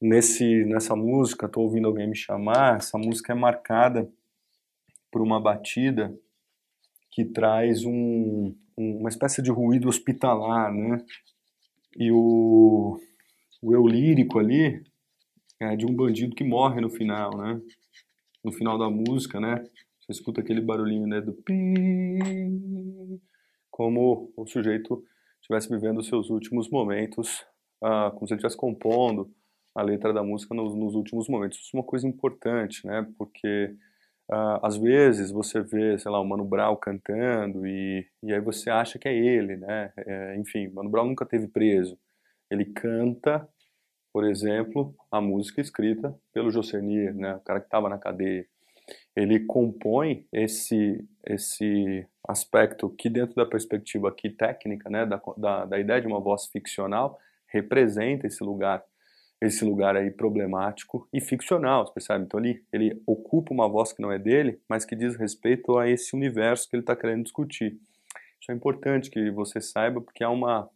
nesse, 0.00 0.64
nessa 0.64 0.94
música, 0.94 1.46
estou 1.46 1.64
ouvindo 1.64 1.88
alguém 1.88 2.06
me 2.06 2.16
chamar, 2.16 2.76
essa 2.76 2.98
música 2.98 3.32
é 3.32 3.36
marcada 3.36 4.08
por 5.10 5.22
uma 5.22 5.40
batida 5.40 6.14
que 7.10 7.24
traz 7.24 7.84
um, 7.84 8.54
um, 8.76 8.98
uma 9.00 9.08
espécie 9.08 9.42
de 9.42 9.50
ruído 9.50 9.88
hospitalar, 9.88 10.72
né? 10.72 10.98
E 11.96 12.12
o, 12.12 12.98
o 13.62 13.74
eu 13.74 13.86
lírico 13.86 14.38
ali, 14.38 14.82
é, 15.60 15.76
de 15.76 15.86
um 15.86 15.94
bandido 15.94 16.34
que 16.34 16.44
morre 16.44 16.80
no 16.80 16.90
final, 16.90 17.36
né? 17.36 17.60
No 18.44 18.52
final 18.52 18.78
da 18.78 18.88
música, 18.88 19.40
né? 19.40 19.64
Você 20.00 20.12
escuta 20.12 20.40
aquele 20.40 20.60
barulhinho, 20.60 21.06
né? 21.06 21.20
Do 21.20 21.32
pi, 21.32 22.18
como 23.70 24.32
o 24.36 24.46
sujeito 24.46 25.04
estivesse 25.40 25.68
vivendo 25.68 25.98
os 25.98 26.06
seus 26.06 26.30
últimos 26.30 26.68
momentos, 26.68 27.44
ah, 27.82 28.10
como 28.12 28.26
se 28.26 28.34
ele 28.34 28.38
estivesse 28.38 28.56
compondo 28.56 29.30
a 29.74 29.82
letra 29.82 30.12
da 30.12 30.22
música 30.22 30.54
nos, 30.54 30.74
nos, 30.74 30.94
últimos 30.94 31.28
momentos. 31.28 31.58
Isso 31.58 31.76
é 31.76 31.78
uma 31.78 31.86
coisa 31.86 32.06
importante, 32.06 32.84
né? 32.86 33.06
Porque 33.16 33.76
ah, 34.30 34.60
às 34.62 34.76
vezes 34.76 35.30
você 35.30 35.60
vê, 35.60 35.98
sei 35.98 36.10
lá, 36.10 36.20
o 36.20 36.24
Mano 36.24 36.44
Brown 36.44 36.76
cantando 36.76 37.66
e, 37.66 38.06
e 38.22 38.32
aí 38.32 38.40
você 38.40 38.70
acha 38.70 38.98
que 38.98 39.08
é 39.08 39.14
ele, 39.14 39.56
né? 39.56 39.92
É, 39.96 40.36
enfim, 40.36 40.68
Mano 40.68 40.90
Brown 40.90 41.06
nunca 41.08 41.26
teve 41.26 41.48
preso. 41.48 41.98
Ele 42.50 42.64
canta 42.64 43.48
por 44.12 44.24
exemplo, 44.24 44.94
a 45.10 45.20
música 45.20 45.60
escrita 45.60 46.12
pelo 46.32 46.50
Jocenir, 46.50 47.14
né, 47.14 47.36
o 47.36 47.40
cara 47.40 47.60
que 47.60 47.66
estava 47.66 47.88
na 47.88 47.98
cadeia. 47.98 48.46
Ele 49.14 49.40
compõe 49.40 50.26
esse 50.32 51.06
esse 51.24 52.06
aspecto 52.26 52.88
que 52.90 53.08
dentro 53.08 53.36
da 53.36 53.46
perspectiva 53.46 54.08
aqui 54.08 54.30
técnica, 54.30 54.90
né, 54.90 55.04
da, 55.06 55.20
da, 55.36 55.64
da 55.66 55.78
ideia 55.78 56.00
de 56.00 56.06
uma 56.06 56.20
voz 56.20 56.46
ficcional, 56.46 57.18
representa 57.46 58.26
esse 58.26 58.42
lugar, 58.42 58.82
esse 59.40 59.64
lugar 59.64 59.96
aí 59.96 60.10
problemático 60.10 61.08
e 61.12 61.20
ficcional, 61.20 61.86
você 61.86 61.92
percebe? 61.92 62.24
Então 62.24 62.40
ele, 62.40 62.64
ele 62.72 63.02
ocupa 63.06 63.52
uma 63.52 63.68
voz 63.68 63.92
que 63.92 64.02
não 64.02 64.10
é 64.10 64.18
dele, 64.18 64.60
mas 64.68 64.84
que 64.84 64.96
diz 64.96 65.16
respeito 65.16 65.78
a 65.78 65.88
esse 65.88 66.14
universo 66.14 66.68
que 66.68 66.76
ele 66.76 66.82
está 66.82 66.96
querendo 66.96 67.22
discutir. 67.22 67.78
Isso 68.40 68.50
é 68.50 68.54
importante 68.54 69.10
que 69.10 69.30
você 69.30 69.60
saiba, 69.60 70.00
porque 70.00 70.24
há 70.24 70.30
uma 70.30 70.68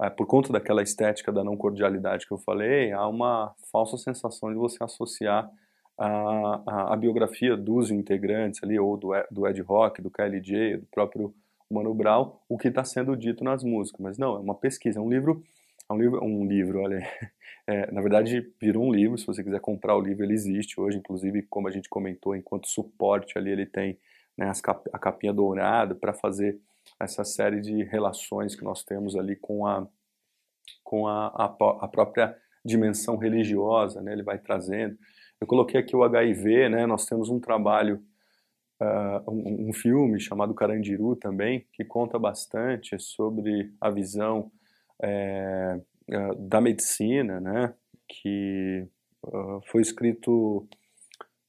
é, 0.00 0.08
por 0.08 0.26
conta 0.26 0.52
daquela 0.52 0.82
estética 0.82 1.32
da 1.32 1.42
não 1.42 1.56
cordialidade 1.56 2.26
que 2.26 2.32
eu 2.32 2.38
falei, 2.38 2.92
há 2.92 3.06
uma 3.08 3.52
falsa 3.70 3.98
sensação 3.98 4.50
de 4.50 4.56
você 4.56 4.82
associar 4.82 5.50
a, 5.98 6.62
a, 6.66 6.94
a 6.94 6.96
biografia 6.96 7.56
dos 7.56 7.90
integrantes 7.90 8.62
ali, 8.62 8.78
ou 8.78 8.96
do, 8.96 9.10
do 9.30 9.46
Ed 9.46 9.60
Rock, 9.62 10.00
do 10.00 10.10
KLJ, 10.10 10.76
do 10.76 10.86
próprio 10.86 11.34
Mano 11.68 11.92
Brown, 11.92 12.36
o 12.48 12.56
que 12.56 12.68
está 12.68 12.84
sendo 12.84 13.16
dito 13.16 13.42
nas 13.42 13.64
músicas. 13.64 14.00
Mas 14.00 14.18
não, 14.18 14.36
é 14.36 14.38
uma 14.38 14.54
pesquisa, 14.54 15.00
é 15.00 15.02
um 15.02 15.10
livro, 15.10 15.42
é 15.90 15.94
um 15.94 15.98
livro, 15.98 16.24
um 16.24 16.46
livro 16.46 16.80
olha, 16.82 16.98
é, 17.66 17.90
na 17.90 18.00
verdade 18.00 18.52
virou 18.60 18.84
um 18.84 18.92
livro, 18.92 19.16
se 19.16 19.26
você 19.26 19.42
quiser 19.42 19.60
comprar 19.60 19.96
o 19.96 20.00
livro, 20.00 20.24
ele 20.24 20.34
existe 20.34 20.78
hoje, 20.78 20.98
inclusive, 20.98 21.42
como 21.42 21.66
a 21.66 21.70
gente 21.70 21.88
comentou, 21.88 22.36
enquanto 22.36 22.68
suporte 22.68 23.38
ali 23.38 23.50
ele 23.50 23.66
tem 23.66 23.98
né, 24.36 24.52
cap, 24.62 24.88
a 24.92 24.98
capinha 24.98 25.32
dourada 25.32 25.94
para 25.94 26.12
fazer 26.12 26.60
essa 27.00 27.24
série 27.24 27.60
de 27.60 27.82
relações 27.84 28.54
que 28.54 28.64
nós 28.64 28.82
temos 28.84 29.16
ali 29.16 29.34
com 29.34 29.66
a, 29.66 29.86
com 30.84 31.06
a, 31.06 31.28
a, 31.28 31.44
a 31.44 31.88
própria 31.88 32.36
dimensão 32.64 33.16
religiosa, 33.16 34.02
né? 34.02 34.12
ele 34.12 34.22
vai 34.22 34.38
trazendo. 34.38 34.96
Eu 35.40 35.46
coloquei 35.46 35.80
aqui 35.80 35.94
o 35.94 36.02
HIV, 36.02 36.68
né? 36.68 36.86
nós 36.86 37.06
temos 37.06 37.28
um 37.28 37.40
trabalho, 37.40 38.02
uh, 38.80 39.30
um, 39.30 39.68
um, 39.68 39.72
filme 39.72 40.20
chamado 40.20 40.54
Carandiru 40.54 41.16
também, 41.16 41.66
que 41.72 41.84
conta 41.84 42.18
bastante 42.18 42.98
sobre 42.98 43.72
a 43.80 43.90
visão 43.90 44.50
é, 45.02 45.80
uh, 46.10 46.34
da 46.36 46.60
medicina, 46.60 47.40
né? 47.40 47.74
que 48.08 48.86
uh, 49.24 49.60
foi 49.66 49.82
escrito 49.82 50.66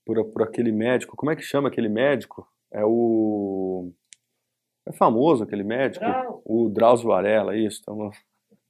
por, 0.05 0.23
por 0.25 0.43
aquele 0.43 0.71
médico, 0.71 1.15
como 1.15 1.31
é 1.31 1.35
que 1.35 1.41
chama 1.41 1.69
aquele 1.69 1.89
médico? 1.89 2.47
É 2.71 2.83
o 2.83 3.91
é 4.87 4.91
famoso 4.93 5.43
aquele 5.43 5.63
médico, 5.63 6.03
Drauzio. 6.03 6.41
o 6.45 6.69
Drauzio 6.69 7.07
Varela, 7.07 7.55
isso, 7.55 7.77
estamos 7.77 8.17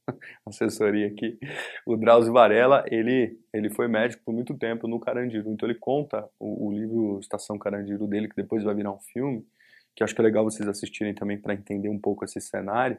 assessoria 0.46 1.08
aqui. 1.08 1.40
O 1.86 1.96
Drauzio 1.96 2.34
Varela, 2.34 2.84
ele, 2.88 3.40
ele 3.54 3.70
foi 3.70 3.88
médico 3.88 4.24
por 4.26 4.34
muito 4.34 4.54
tempo 4.58 4.88
no 4.88 5.00
Carandiru, 5.00 5.50
então 5.52 5.68
ele 5.68 5.80
conta 5.80 6.28
o, 6.38 6.68
o 6.68 6.72
livro 6.72 7.20
Estação 7.20 7.58
Carandiru 7.58 8.06
dele, 8.06 8.28
que 8.28 8.36
depois 8.36 8.64
vai 8.64 8.76
virar 8.76 8.92
um 8.92 9.00
filme, 9.00 9.46
que 9.96 10.04
acho 10.04 10.14
que 10.14 10.22
é 10.22 10.24
legal 10.24 10.44
vocês 10.44 10.68
assistirem 10.68 11.14
também 11.14 11.40
para 11.40 11.54
entender 11.54 11.90
um 11.90 12.00
pouco 12.00 12.26
esse 12.26 12.42
cenário. 12.42 12.98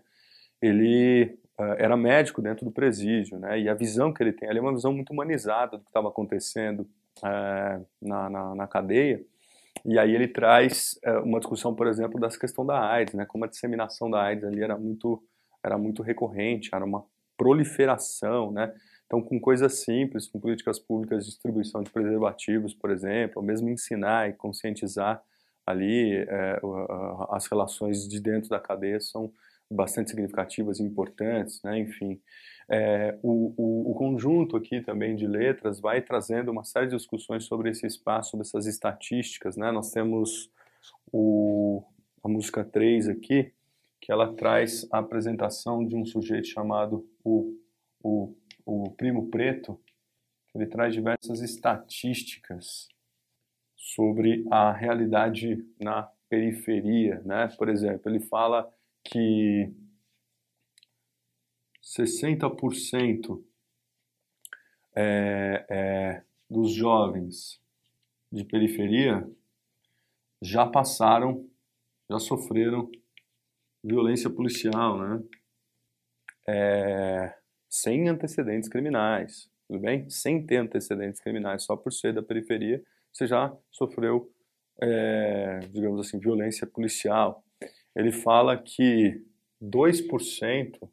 Ele 0.62 1.38
era 1.78 1.96
médico 1.96 2.42
dentro 2.42 2.64
do 2.64 2.70
presídio, 2.70 3.38
né? 3.38 3.60
E 3.60 3.68
a 3.68 3.74
visão 3.74 4.12
que 4.12 4.22
ele 4.22 4.32
tem 4.32 4.48
ali 4.48 4.58
é 4.58 4.62
uma 4.62 4.74
visão 4.74 4.92
muito 4.92 5.12
humanizada 5.12 5.76
do 5.76 5.82
que 5.82 5.90
estava 5.90 6.08
acontecendo 6.08 6.80
uh, 7.18 7.86
na, 8.00 8.30
na, 8.30 8.54
na 8.54 8.66
cadeia. 8.66 9.22
E 9.84 9.98
aí 9.98 10.14
ele 10.14 10.28
traz 10.28 10.98
uh, 11.04 11.24
uma 11.24 11.38
discussão, 11.38 11.74
por 11.74 11.86
exemplo, 11.86 12.20
dessa 12.20 12.38
questão 12.38 12.64
da 12.64 12.80
AIDS, 12.90 13.14
né? 13.14 13.26
Como 13.26 13.44
a 13.44 13.48
disseminação 13.48 14.10
da 14.10 14.22
AIDS 14.22 14.44
ali 14.44 14.62
era 14.62 14.76
muito 14.76 15.22
era 15.62 15.76
muito 15.76 16.02
recorrente, 16.02 16.70
era 16.72 16.84
uma 16.84 17.04
proliferação, 17.36 18.50
né? 18.50 18.72
Então, 19.06 19.20
com 19.20 19.40
coisas 19.40 19.80
simples, 19.80 20.28
com 20.28 20.38
políticas 20.38 20.78
públicas 20.78 21.24
de 21.24 21.30
distribuição 21.30 21.82
de 21.82 21.90
preservativos, 21.90 22.72
por 22.72 22.90
exemplo, 22.90 23.40
ou 23.40 23.42
mesmo 23.42 23.68
ensinar 23.68 24.30
e 24.30 24.32
conscientizar 24.32 25.22
ali 25.66 26.16
é, 26.16 26.60
as 27.30 27.46
relações 27.46 28.08
de 28.08 28.20
dentro 28.20 28.48
da 28.48 28.60
cadeia 28.60 29.00
são 29.00 29.32
bastante 29.70 30.10
significativas 30.10 30.80
e 30.80 30.82
importantes, 30.82 31.62
né? 31.62 31.78
Enfim, 31.78 32.20
é, 32.68 33.18
o, 33.22 33.54
o, 33.56 33.90
o, 33.92 33.94
conjunto 33.94 34.56
aqui 34.56 34.80
também 34.80 35.14
de 35.14 35.26
letras 35.26 35.80
vai 35.80 36.02
trazendo 36.02 36.50
uma 36.50 36.64
série 36.64 36.88
de 36.88 36.96
discussões 36.96 37.44
sobre 37.44 37.70
esse 37.70 37.86
espaço, 37.86 38.32
sobre 38.32 38.46
essas 38.46 38.66
estatísticas, 38.66 39.56
né? 39.56 39.70
Nós 39.70 39.90
temos 39.92 40.50
o, 41.12 41.84
a 42.22 42.28
música 42.28 42.64
3 42.64 43.08
aqui, 43.08 43.52
que 44.00 44.10
ela 44.10 44.34
traz 44.34 44.86
a 44.90 44.98
apresentação 44.98 45.86
de 45.86 45.94
um 45.94 46.04
sujeito 46.04 46.48
chamado 46.48 47.08
o, 47.22 47.56
o, 48.02 48.34
o 48.64 48.90
Primo 48.92 49.30
Preto, 49.30 49.80
ele 50.54 50.66
traz 50.66 50.92
diversas 50.92 51.40
estatísticas 51.40 52.88
sobre 53.76 54.44
a 54.50 54.72
realidade 54.72 55.64
na 55.80 56.10
periferia, 56.28 57.20
né? 57.24 57.48
Por 57.58 57.68
exemplo, 57.68 58.10
ele 58.10 58.20
fala 58.20 58.72
que 59.04 59.72
60% 61.82 63.42
é, 64.94 65.66
é, 65.68 66.22
dos 66.48 66.72
jovens 66.72 67.60
de 68.30 68.44
periferia 68.44 69.28
já 70.42 70.66
passaram, 70.66 71.48
já 72.08 72.18
sofreram 72.18 72.90
violência 73.82 74.30
policial, 74.30 74.98
né? 74.98 75.22
É, 76.48 77.34
sem 77.68 78.08
antecedentes 78.08 78.68
criminais, 78.68 79.50
tudo 79.66 79.80
bem? 79.80 80.08
Sem 80.10 80.44
ter 80.44 80.56
antecedentes 80.56 81.20
criminais, 81.20 81.62
só 81.62 81.76
por 81.76 81.92
ser 81.92 82.12
da 82.12 82.22
periferia, 82.22 82.82
você 83.12 83.26
já 83.26 83.56
sofreu, 83.70 84.32
é, 84.80 85.60
digamos 85.70 86.00
assim, 86.00 86.18
violência 86.18 86.66
policial. 86.66 87.44
Ele 87.94 88.12
fala 88.12 88.56
que 88.56 89.24
2%, 89.62 90.88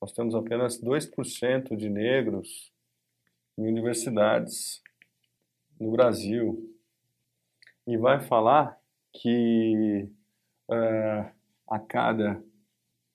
nós 0.00 0.12
temos 0.12 0.34
apenas 0.34 0.80
2% 0.80 1.76
de 1.76 1.88
negros 1.88 2.72
em 3.58 3.66
universidades 3.66 4.82
no 5.78 5.90
Brasil. 5.90 6.70
E 7.86 7.96
vai 7.96 8.20
falar 8.20 8.78
que 9.12 10.08
uh, 10.68 11.30
a 11.68 11.78
cada 11.78 12.42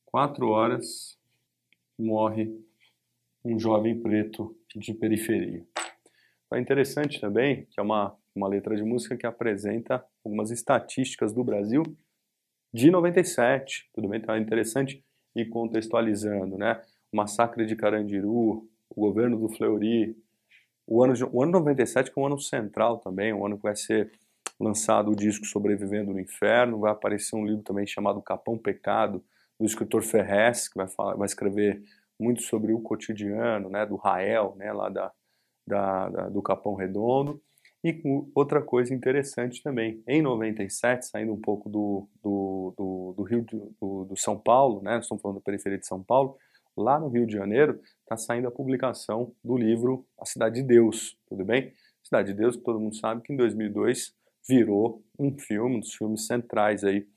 quatro 0.05 0.49
horas 0.49 1.17
morre 1.97 2.53
um 3.43 3.59
jovem 3.59 3.99
preto 3.99 4.55
de 4.75 4.93
periferia. 4.93 5.65
É 6.53 6.59
interessante 6.59 7.19
também 7.19 7.65
que 7.65 7.79
é 7.79 7.83
uma, 7.83 8.17
uma 8.35 8.47
letra 8.47 8.75
de 8.75 8.83
música 8.83 9.15
que 9.15 9.25
apresenta 9.25 10.03
algumas 10.23 10.51
estatísticas 10.51 11.31
do 11.31 11.43
Brasil 11.43 11.83
de 12.73 12.91
97, 12.91 13.89
tudo 13.93 14.08
bem? 14.08 14.19
Então 14.19 14.36
é 14.36 14.39
interessante 14.39 15.03
ir 15.36 15.45
contextualizando, 15.49 16.58
né? 16.58 16.82
O 17.12 17.17
massacre 17.17 17.65
de 17.65 17.75
Carandiru, 17.75 18.67
o 18.89 18.95
governo 18.95 19.38
do 19.38 19.49
Fleury, 19.49 20.15
o 20.86 21.03
ano, 21.03 21.13
de, 21.13 21.23
o 21.23 21.41
ano 21.41 21.51
97 21.53 22.12
que 22.12 22.19
é 22.19 22.21
um 22.21 22.25
ano 22.25 22.39
central 22.39 22.97
também, 22.97 23.34
um 23.34 23.45
ano 23.45 23.58
que 23.58 23.63
vai 23.63 23.75
ser 23.75 24.12
lançado 24.60 25.12
o 25.12 25.15
disco 25.15 25.45
Sobrevivendo 25.45 26.12
no 26.12 26.19
Inferno, 26.19 26.79
vai 26.79 26.91
aparecer 26.91 27.36
um 27.36 27.45
livro 27.45 27.63
também 27.63 27.88
chamado 27.88 28.21
Capão 28.21 28.58
Pecado, 28.58 29.23
do 29.60 29.65
escritor 29.65 30.01
Ferrez, 30.01 30.67
que 30.67 30.77
vai, 30.77 30.88
falar, 30.88 31.15
vai 31.15 31.25
escrever 31.25 31.82
muito 32.19 32.41
sobre 32.41 32.73
o 32.73 32.82
cotidiano, 32.82 33.69
né, 33.69 33.86
do 33.86 33.95
Rael, 33.95 34.55
né, 34.58 34.71
lá 34.71 34.89
da, 34.89 35.12
da, 35.67 36.10
da, 36.10 36.29
do 36.29 36.41
Capão 36.41 36.75
Redondo. 36.75 37.41
E 37.84 38.02
outra 38.36 38.62
coisa 38.62 38.94
interessante 38.94 39.63
também, 39.63 40.04
em 40.06 40.22
97, 40.22 41.06
saindo 41.06 41.32
um 41.32 41.39
pouco 41.39 41.70
do, 41.70 42.10
do, 42.22 42.74
do, 42.78 43.13
do 43.15 43.24
Rio 43.24 43.42
de, 43.42 43.58
do, 43.80 44.04
do, 44.04 44.18
São 44.18 44.38
Paulo, 44.38 44.82
né, 44.82 45.00
estamos 45.00 45.22
falando 45.22 45.38
da 45.38 45.44
periferia 45.44 45.78
de 45.78 45.88
São 45.88 46.04
Paulo, 46.04 46.38
lá 46.76 47.00
no 47.00 47.08
Rio 47.08 47.26
de 47.26 47.34
Janeiro 47.34 47.80
está 48.02 48.18
saindo 48.18 48.50
a 48.50 48.52
publicação 48.52 49.34
do 49.42 49.58
livro 49.58 50.06
A 50.20 50.26
Cidade 50.26 50.56
de 50.56 50.63
Deus, 50.63 51.18
tudo 51.28 51.46
bem? 51.46 51.74
Cidade 52.04 52.34
de 52.34 52.38
Deus, 52.38 52.58
todo 52.58 52.80
mundo 52.80 52.96
sabe 52.96 53.22
que 53.22 53.32
em 53.32 53.38
2002 53.38 54.13
virou 54.48 55.02
um 55.18 55.38
filme, 55.38 55.78
um 55.78 55.80
dos 55.80 55.94
filmes 55.94 56.26
centrais 56.26 56.84
aí 56.84 57.08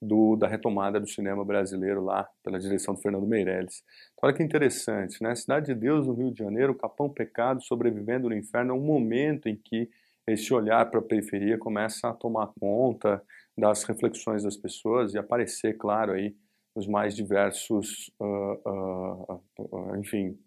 do, 0.00 0.36
da 0.36 0.46
retomada 0.46 1.00
do 1.00 1.08
cinema 1.08 1.44
brasileiro 1.44 2.04
lá 2.04 2.28
pela 2.42 2.58
direção 2.58 2.94
do 2.94 3.00
Fernando 3.00 3.26
Meirelles. 3.26 3.82
Então, 4.12 4.28
olha 4.28 4.36
que 4.36 4.42
interessante, 4.42 5.22
né? 5.22 5.34
Cidade 5.34 5.66
de 5.66 5.74
Deus, 5.74 6.06
no 6.06 6.12
Rio 6.12 6.32
de 6.32 6.38
Janeiro, 6.38 6.74
Capão 6.74 7.08
Pecado, 7.08 7.62
sobrevivendo 7.62 8.28
no 8.28 8.36
inferno, 8.36 8.72
é 8.72 8.76
um 8.76 8.84
momento 8.84 9.48
em 9.48 9.56
que 9.56 9.88
esse 10.26 10.52
olhar 10.54 10.90
para 10.90 11.00
a 11.00 11.02
periferia 11.02 11.58
começa 11.58 12.08
a 12.08 12.14
tomar 12.14 12.52
conta 12.60 13.22
das 13.56 13.84
reflexões 13.84 14.42
das 14.42 14.56
pessoas 14.56 15.14
e 15.14 15.18
aparecer, 15.18 15.76
claro, 15.76 16.12
aí 16.12 16.34
nos 16.74 16.86
mais 16.86 17.14
diversos, 17.14 18.10
uh, 18.18 18.70
uh, 18.70 19.42
uh, 19.58 19.96
enfim, 19.96 20.38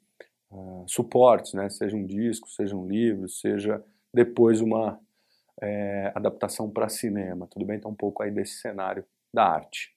suportes, 0.88 1.54
né? 1.54 1.70
Seja 1.70 1.96
um 1.96 2.06
disco, 2.06 2.48
seja 2.50 2.76
um 2.76 2.88
livro, 2.88 3.28
seja 3.28 3.84
depois 4.14 4.62
uma 4.62 5.00
é, 5.62 6.12
adaptação 6.16 6.70
para 6.70 6.90
cinema, 6.90 7.48
tudo 7.48 7.66
bem? 7.66 7.78
Então 7.78 7.92
um 7.92 7.96
pouco 7.96 8.24
aí 8.24 8.32
desse 8.32 8.56
cenário 8.60 9.06
da 9.34 9.46
arte. 9.46 9.95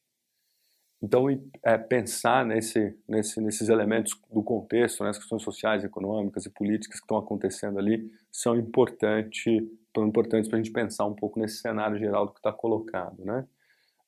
Então, 1.01 1.27
é, 1.63 1.79
pensar 1.79 2.45
nesse, 2.45 2.97
nesse, 3.09 3.41
nesses 3.41 3.69
elementos 3.69 4.21
do 4.33 4.43
contexto, 4.43 5.05
né, 5.05 5.11
as 5.11 5.19
questões 5.19 5.43
sociais, 5.43 5.85
econômicas 5.85 6.45
e 6.45 6.51
políticas 6.51 6.99
que 6.99 7.05
estão 7.05 7.17
acontecendo 7.17 7.79
ali, 7.79 8.11
são 8.33 8.57
importante, 8.57 9.71
tão 9.93 10.07
importantes 10.07 10.49
para 10.49 10.59
a 10.59 10.63
gente 10.63 10.73
pensar 10.73 11.05
um 11.05 11.15
pouco 11.15 11.39
nesse 11.39 11.59
cenário 11.59 11.97
geral 11.99 12.27
do 12.27 12.33
que 12.33 12.41
está 12.41 12.53
colocado. 12.53 13.25
Né? 13.25 13.47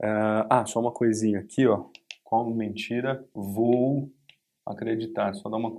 É, 0.02 0.46
ah, 0.50 0.64
só 0.66 0.80
uma 0.80 0.92
coisinha 0.92 1.38
aqui, 1.38 1.66
ó. 1.66 1.84
Como 2.24 2.54
mentira, 2.54 3.24
vou 3.32 4.10
acreditar. 4.66 5.32
Só 5.34 5.48
dar 5.48 5.58
uma, 5.58 5.72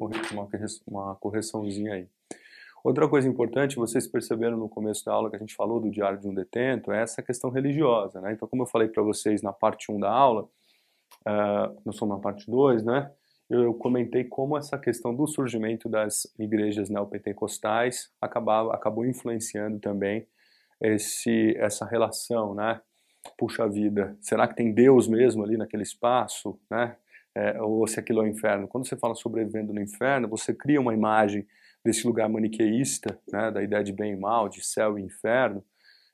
uma 0.88 1.16
correçãozinha 1.16 1.94
aí. 1.94 2.08
Outra 2.84 3.08
coisa 3.08 3.28
importante, 3.28 3.76
vocês 3.76 4.08
perceberam 4.08 4.58
no 4.58 4.68
começo 4.68 5.06
da 5.06 5.14
aula 5.14 5.30
que 5.30 5.36
a 5.36 5.40
gente 5.40 5.56
falou 5.56 5.80
do 5.80 5.92
Diário 5.92 6.20
de 6.20 6.28
um 6.28 6.34
Detento, 6.34 6.92
é 6.92 7.02
essa 7.02 7.22
questão 7.22 7.50
religiosa. 7.52 8.20
Né? 8.22 8.34
Então, 8.34 8.48
como 8.48 8.64
eu 8.64 8.68
falei 8.68 8.88
para 8.88 9.04
vocês 9.04 9.42
na 9.42 9.54
parte 9.54 9.92
1 9.92 10.00
da 10.00 10.10
aula, 10.10 10.50
uh, 11.28 11.82
nós 11.86 11.96
somos 11.96 12.16
na 12.16 12.22
parte 12.22 12.50
2, 12.50 12.84
né? 12.84 13.12
eu 13.52 13.74
comentei 13.74 14.24
como 14.24 14.58
essa 14.58 14.78
questão 14.78 15.14
do 15.14 15.28
surgimento 15.28 15.90
das 15.90 16.26
igrejas 16.40 16.90
neopentecostais 16.90 18.10
acabava, 18.22 18.74
acabou 18.74 19.06
influenciando 19.06 19.78
também 19.78 20.26
esse, 20.80 21.54
essa 21.58 21.86
relação, 21.86 22.56
né? 22.56 22.80
Puxa 23.38 23.68
vida, 23.68 24.18
será 24.22 24.48
que 24.48 24.56
tem 24.56 24.72
Deus 24.72 25.08
mesmo 25.08 25.44
ali 25.44 25.58
naquele 25.58 25.84
espaço, 25.84 26.58
né? 26.70 26.96
É, 27.36 27.62
ou 27.62 27.86
se 27.88 28.00
aquilo 28.00 28.22
é 28.22 28.24
o 28.24 28.28
inferno? 28.28 28.68
Quando 28.68 28.88
você 28.88 28.96
fala 28.96 29.16
sobrevivendo 29.16 29.74
no 29.74 29.82
inferno, 29.82 30.30
você 30.30 30.54
cria 30.54 30.80
uma 30.80 30.94
imagem 30.94 31.46
desse 31.84 32.08
lugar 32.08 32.30
maniqueísta, 32.30 33.20
né, 33.32 33.52
da 33.52 33.62
ideia 33.62 33.84
de 33.84 33.92
bem 33.92 34.14
e 34.14 34.16
mal, 34.16 34.48
de 34.48 34.64
céu 34.64 34.98
e 34.98 35.02
inferno, 35.02 35.64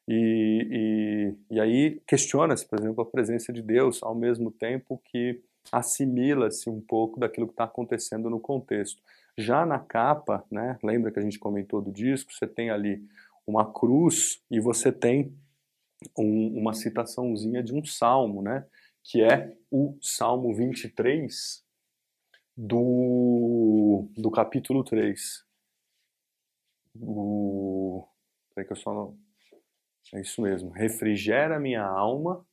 e, 0.07 1.35
e, 1.49 1.55
e 1.55 1.59
aí 1.59 2.01
questiona-se, 2.07 2.65
por 2.65 2.79
exemplo, 2.79 3.01
a 3.01 3.05
presença 3.05 3.51
de 3.51 3.61
Deus, 3.61 4.01
ao 4.01 4.15
mesmo 4.15 4.51
tempo 4.51 5.01
que 5.05 5.41
assimila-se 5.71 6.69
um 6.69 6.79
pouco 6.79 7.19
daquilo 7.19 7.47
que 7.47 7.53
está 7.53 7.65
acontecendo 7.65 8.29
no 8.29 8.39
contexto. 8.39 9.01
Já 9.37 9.65
na 9.65 9.79
capa, 9.79 10.45
né, 10.49 10.79
lembra 10.81 11.11
que 11.11 11.19
a 11.19 11.21
gente 11.21 11.37
comentou 11.37 11.81
do 11.81 11.91
disco, 11.91 12.31
você 12.31 12.47
tem 12.47 12.69
ali 12.69 13.03
uma 13.45 13.71
cruz 13.71 14.41
e 14.49 14.59
você 14.59 14.91
tem 14.91 15.33
um, 16.17 16.57
uma 16.57 16.73
citaçãozinha 16.73 17.61
de 17.61 17.73
um 17.73 17.83
salmo, 17.83 18.41
né, 18.41 18.65
que 19.03 19.21
é 19.21 19.55
o 19.69 19.97
Salmo 20.01 20.53
23 20.53 21.63
do, 22.55 24.07
do 24.17 24.31
capítulo 24.31 24.83
3 24.83 25.47
o. 27.01 28.07
Peraí 28.53 28.65
que 28.65 28.73
eu 28.73 28.77
só 28.77 28.93
não. 28.93 29.17
É 30.13 30.21
isso 30.21 30.41
mesmo. 30.41 30.69
Refrigera 30.69 31.59
minha 31.59 31.83
alma. 31.83 32.45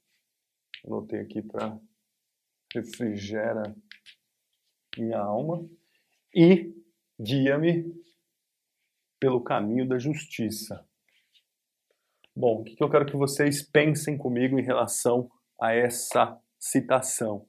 Anotei 0.85 1.21
aqui 1.21 1.43
para. 1.43 1.79
Refrigera 2.75 3.75
minha 4.97 5.19
alma. 5.19 5.69
E 6.35 6.75
guia-me 7.21 7.95
pelo 9.21 9.43
caminho 9.43 9.89
da 9.89 9.99
justiça. 9.99 10.87
Bom, 12.37 12.63
o 12.63 12.65
que 12.65 12.83
eu 12.83 12.91
quero 12.91 13.07
que 13.07 13.17
vocês 13.17 13.63
pensem 13.63 14.19
comigo 14.19 14.59
em 14.59 14.65
relação 14.65 15.31
a 15.61 15.73
essa 15.73 16.37
citação? 16.59 17.47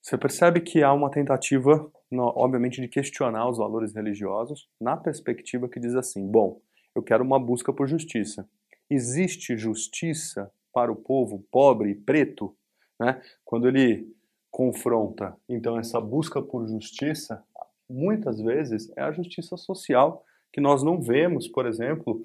Você 0.00 0.16
percebe 0.16 0.60
que 0.62 0.82
há 0.82 0.92
uma 0.92 1.10
tentativa 1.10 1.92
obviamente, 2.20 2.80
de 2.80 2.88
questionar 2.88 3.48
os 3.48 3.58
valores 3.58 3.94
religiosos 3.94 4.68
na 4.80 4.96
perspectiva 4.96 5.68
que 5.68 5.80
diz 5.80 5.94
assim: 5.94 6.30
bom, 6.30 6.60
eu 6.94 7.02
quero 7.02 7.24
uma 7.24 7.40
busca 7.40 7.72
por 7.72 7.88
justiça. 7.88 8.48
Existe 8.92 9.56
justiça 9.56 10.50
para 10.72 10.90
o 10.90 10.96
povo 10.96 11.44
pobre 11.50 11.90
e 11.90 11.94
preto? 11.94 12.54
Né? 12.98 13.20
Quando 13.44 13.68
ele 13.68 14.06
confronta, 14.50 15.36
então, 15.48 15.78
essa 15.78 16.00
busca 16.00 16.42
por 16.42 16.66
justiça, 16.68 17.42
muitas 17.88 18.40
vezes 18.40 18.92
é 18.96 19.02
a 19.02 19.12
justiça 19.12 19.56
social 19.56 20.24
que 20.52 20.60
nós 20.60 20.82
não 20.82 21.00
vemos, 21.00 21.48
por 21.48 21.66
exemplo, 21.66 22.22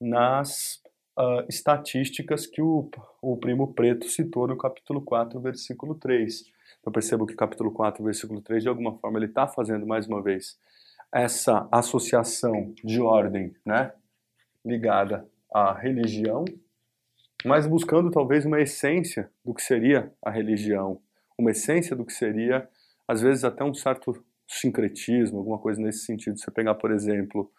nas 0.00 0.82
uh, 1.16 1.44
estatísticas 1.48 2.46
que 2.46 2.60
o, 2.60 2.90
o 3.22 3.36
primo 3.36 3.72
preto 3.72 4.08
citou 4.08 4.48
no 4.48 4.56
capítulo 4.56 5.00
4, 5.00 5.40
versículo 5.40 5.94
3 5.94 6.58
eu 6.84 6.92
percebo 6.92 7.26
que 7.26 7.34
capítulo 7.34 7.70
4, 7.70 8.02
versículo 8.02 8.40
3, 8.40 8.62
de 8.62 8.68
alguma 8.68 8.96
forma, 8.98 9.18
ele 9.18 9.26
está 9.26 9.46
fazendo 9.46 9.86
mais 9.86 10.06
uma 10.06 10.22
vez 10.22 10.58
essa 11.12 11.68
associação 11.70 12.72
de 12.82 13.00
ordem 13.00 13.54
né, 13.64 13.92
ligada 14.64 15.28
à 15.52 15.72
religião, 15.72 16.44
mas 17.44 17.66
buscando 17.66 18.10
talvez 18.10 18.44
uma 18.44 18.60
essência 18.60 19.30
do 19.44 19.54
que 19.54 19.62
seria 19.62 20.12
a 20.24 20.30
religião, 20.30 21.00
uma 21.38 21.50
essência 21.50 21.94
do 21.94 22.04
que 22.04 22.12
seria, 22.12 22.68
às 23.06 23.20
vezes, 23.20 23.44
até 23.44 23.62
um 23.64 23.74
certo 23.74 24.24
sincretismo, 24.46 25.38
alguma 25.38 25.58
coisa 25.58 25.80
nesse 25.80 26.04
sentido. 26.04 26.38
Você 26.38 26.50
pegar, 26.50 26.74
por 26.74 26.90
exemplo, 26.90 27.50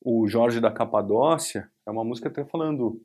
o 0.00 0.26
Jorge 0.26 0.60
da 0.60 0.70
Capadócia, 0.70 1.70
é 1.86 1.90
uma 1.90 2.04
música 2.04 2.28
até 2.28 2.44
falando 2.44 3.00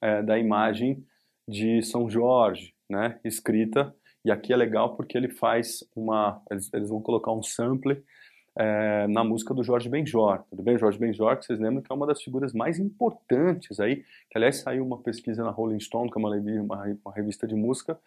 é, 0.00 0.22
da 0.22 0.38
imagem 0.38 1.04
de 1.48 1.82
São 1.82 2.08
Jorge, 2.08 2.74
né, 2.88 3.18
escrita 3.24 3.94
e 4.24 4.30
aqui 4.30 4.52
é 4.52 4.56
legal 4.56 4.96
porque 4.96 5.16
ele 5.16 5.28
faz 5.28 5.82
uma. 5.96 6.42
Eles, 6.50 6.72
eles 6.74 6.90
vão 6.90 7.00
colocar 7.00 7.32
um 7.32 7.42
sample 7.42 8.02
é, 8.60 9.06
na 9.06 9.24
música 9.24 9.54
do 9.54 9.64
Jorge 9.64 9.88
Benjor. 9.88 10.44
Tudo 10.50 10.62
bem? 10.62 10.76
Jorge 10.76 10.98
Benjor, 10.98 11.38
que 11.38 11.46
vocês 11.46 11.58
lembram 11.58 11.82
que 11.82 11.90
é 11.90 11.94
uma 11.94 12.06
das 12.06 12.22
figuras 12.22 12.52
mais 12.52 12.78
importantes 12.78 13.80
aí. 13.80 14.04
Que 14.28 14.36
aliás 14.36 14.58
saiu 14.58 14.84
uma 14.84 14.98
pesquisa 14.98 15.42
na 15.42 15.50
Rolling 15.50 15.80
Stone, 15.80 16.10
que 16.10 16.18
é 16.18 16.20
uma, 16.20 16.36
uma, 16.36 16.98
uma 17.02 17.14
revista 17.14 17.46
de 17.46 17.54
música, 17.54 17.98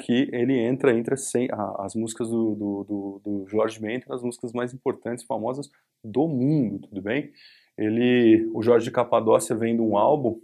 que 0.00 0.28
ele 0.32 0.58
entra 0.58 0.92
entre 0.98 1.14
as 1.14 1.94
músicas 1.94 2.28
do, 2.28 2.54
do, 2.56 2.84
do, 2.84 3.20
do 3.24 3.48
Jorge 3.48 3.78
Ben 3.78 3.94
entre 3.94 4.12
as 4.12 4.20
músicas 4.20 4.52
mais 4.52 4.74
importantes, 4.74 5.24
famosas 5.24 5.70
do 6.02 6.26
mundo, 6.26 6.88
tudo 6.88 7.00
bem? 7.00 7.30
Ele, 7.78 8.50
o 8.52 8.62
Jorge 8.62 8.90
Capadócia 8.90 9.54
vem 9.54 9.76
de 9.76 9.82
um 9.82 9.96
álbum 9.96 10.40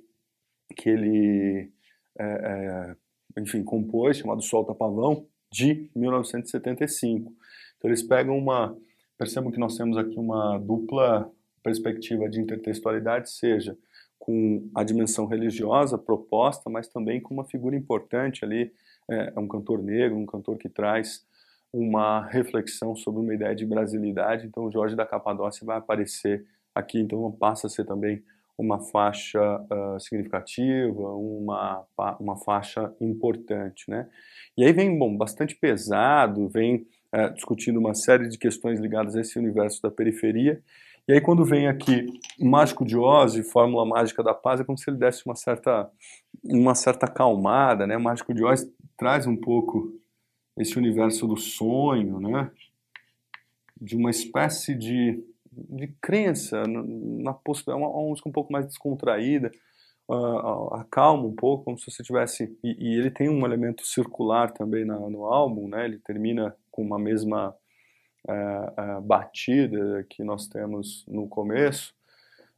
que 0.76 0.88
ele 0.88 1.72
é, 2.16 2.24
é, 2.24 2.96
enfim, 3.40 3.64
compôs, 3.64 4.18
chamado 4.18 4.42
Solta 4.42 4.72
Pavão, 4.72 5.26
de 5.50 5.90
1975. 5.96 7.32
Então 7.78 7.90
eles 7.90 8.02
pegam 8.02 8.36
uma, 8.38 8.76
percebam 9.18 9.50
que 9.50 9.58
nós 9.58 9.76
temos 9.76 9.96
aqui 9.96 10.18
uma 10.18 10.58
dupla 10.58 11.30
perspectiva 11.62 12.28
de 12.28 12.40
intertextualidade, 12.40 13.30
seja 13.30 13.76
com 14.18 14.68
a 14.74 14.82
dimensão 14.82 15.26
religiosa 15.26 15.98
proposta, 15.98 16.70
mas 16.70 16.88
também 16.88 17.20
com 17.20 17.34
uma 17.34 17.44
figura 17.44 17.76
importante 17.76 18.44
ali, 18.44 18.72
é, 19.10 19.32
é 19.36 19.40
um 19.40 19.46
cantor 19.46 19.82
negro, 19.82 20.16
um 20.16 20.26
cantor 20.26 20.56
que 20.56 20.68
traz 20.68 21.24
uma 21.72 22.24
reflexão 22.26 22.96
sobre 22.96 23.20
uma 23.20 23.34
ideia 23.34 23.54
de 23.54 23.66
brasilidade. 23.66 24.46
Então 24.46 24.64
o 24.64 24.70
Jorge 24.70 24.96
da 24.96 25.06
Capadócia 25.06 25.66
vai 25.66 25.76
aparecer 25.76 26.46
aqui, 26.74 26.98
então 26.98 27.30
passa 27.32 27.66
a 27.66 27.70
ser 27.70 27.84
também 27.84 28.22
uma 28.58 28.80
faixa 28.80 29.40
uh, 29.40 30.00
significativa, 30.00 31.14
uma, 31.14 31.84
uma 32.18 32.36
faixa 32.38 32.94
importante, 33.00 33.90
né? 33.90 34.08
E 34.56 34.64
aí 34.64 34.72
vem, 34.72 34.98
bom, 34.98 35.14
bastante 35.14 35.54
pesado, 35.54 36.48
vem 36.48 36.86
uh, 37.16 37.32
discutindo 37.32 37.78
uma 37.78 37.94
série 37.94 38.28
de 38.28 38.36
questões 38.36 38.78
ligadas 38.78 39.16
a 39.16 39.20
esse 39.20 39.38
universo 39.38 39.80
da 39.82 39.90
periferia, 39.90 40.62
e 41.08 41.12
aí 41.12 41.20
quando 41.20 41.44
vem 41.44 41.68
aqui 41.68 42.06
Mágico 42.38 42.84
de 42.84 42.96
Oz 42.96 43.34
e 43.36 43.42
Fórmula 43.42 43.86
Mágica 43.86 44.22
da 44.22 44.34
Paz, 44.34 44.60
é 44.60 44.64
como 44.64 44.76
se 44.76 44.90
ele 44.90 44.98
desse 44.98 45.24
uma 45.24 45.36
certa, 45.36 45.90
uma 46.44 46.74
certa 46.74 47.06
calmada, 47.06 47.86
né? 47.86 47.96
O 47.96 48.02
Mágico 48.02 48.34
de 48.34 48.44
Oz 48.44 48.68
traz 48.96 49.26
um 49.26 49.36
pouco 49.36 49.92
esse 50.58 50.76
universo 50.76 51.26
do 51.26 51.36
sonho, 51.36 52.18
né? 52.18 52.50
De 53.80 53.96
uma 53.96 54.10
espécie 54.10 54.74
de 54.74 55.22
de 55.56 55.88
crença 56.00 56.62
na 56.66 57.32
possibilidade, 57.32 57.82
é 57.82 57.86
uma, 57.86 57.96
uma 57.96 58.08
música 58.10 58.28
um 58.28 58.32
pouco 58.32 58.52
mais 58.52 58.66
descontraída, 58.66 59.50
uh, 60.08 60.74
acalma 60.74 61.24
um 61.24 61.34
pouco, 61.34 61.64
como 61.64 61.78
se 61.78 61.90
você 61.90 62.02
tivesse. 62.02 62.56
E, 62.62 62.76
e 62.78 62.98
ele 62.98 63.10
tem 63.10 63.28
um 63.28 63.44
elemento 63.44 63.84
circular 63.86 64.52
também 64.52 64.84
na, 64.84 64.98
no 64.98 65.24
álbum, 65.24 65.68
né? 65.68 65.86
Ele 65.86 65.98
termina 65.98 66.54
com 66.76 66.82
uma 66.82 66.98
mesma 66.98 67.56
uh, 68.28 68.98
uh, 68.98 69.00
batida 69.00 70.06
que 70.10 70.22
nós 70.22 70.46
temos 70.46 71.06
no 71.08 71.26
começo, 71.26 71.94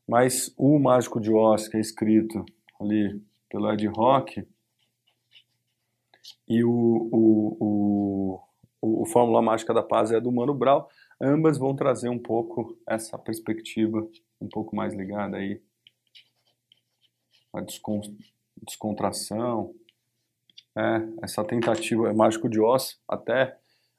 mas 0.06 0.52
o 0.56 0.78
Mágico 0.80 1.20
de 1.20 1.32
Oz, 1.32 1.68
que 1.68 1.76
é 1.76 1.80
escrito 1.80 2.44
ali 2.80 3.22
pelo 3.48 3.72
Ed 3.72 3.86
Rock, 3.86 4.44
e 6.48 6.64
o, 6.64 7.08
o, 7.12 8.40
o, 8.82 9.02
o 9.02 9.06
Fórmula 9.06 9.40
Mágica 9.40 9.72
da 9.72 9.82
Paz 9.82 10.10
é 10.10 10.20
do 10.20 10.32
Mano 10.32 10.52
Brown. 10.52 10.84
Ambas 11.20 11.56
vão 11.56 11.76
trazer 11.76 12.08
um 12.08 12.18
pouco 12.18 12.76
essa 12.86 13.16
perspectiva 13.16 14.06
um 14.40 14.48
pouco 14.48 14.74
mais 14.74 14.94
ligada 14.94 15.36
aí 15.36 15.62
à 17.54 17.60
descontração, 17.60 19.74
é, 20.78 21.24
essa 21.24 21.44
tentativa 21.44 22.08
é 22.08 22.12
mágico 22.12 22.48
de 22.48 22.60
Oz, 22.60 23.00
até 23.08 23.58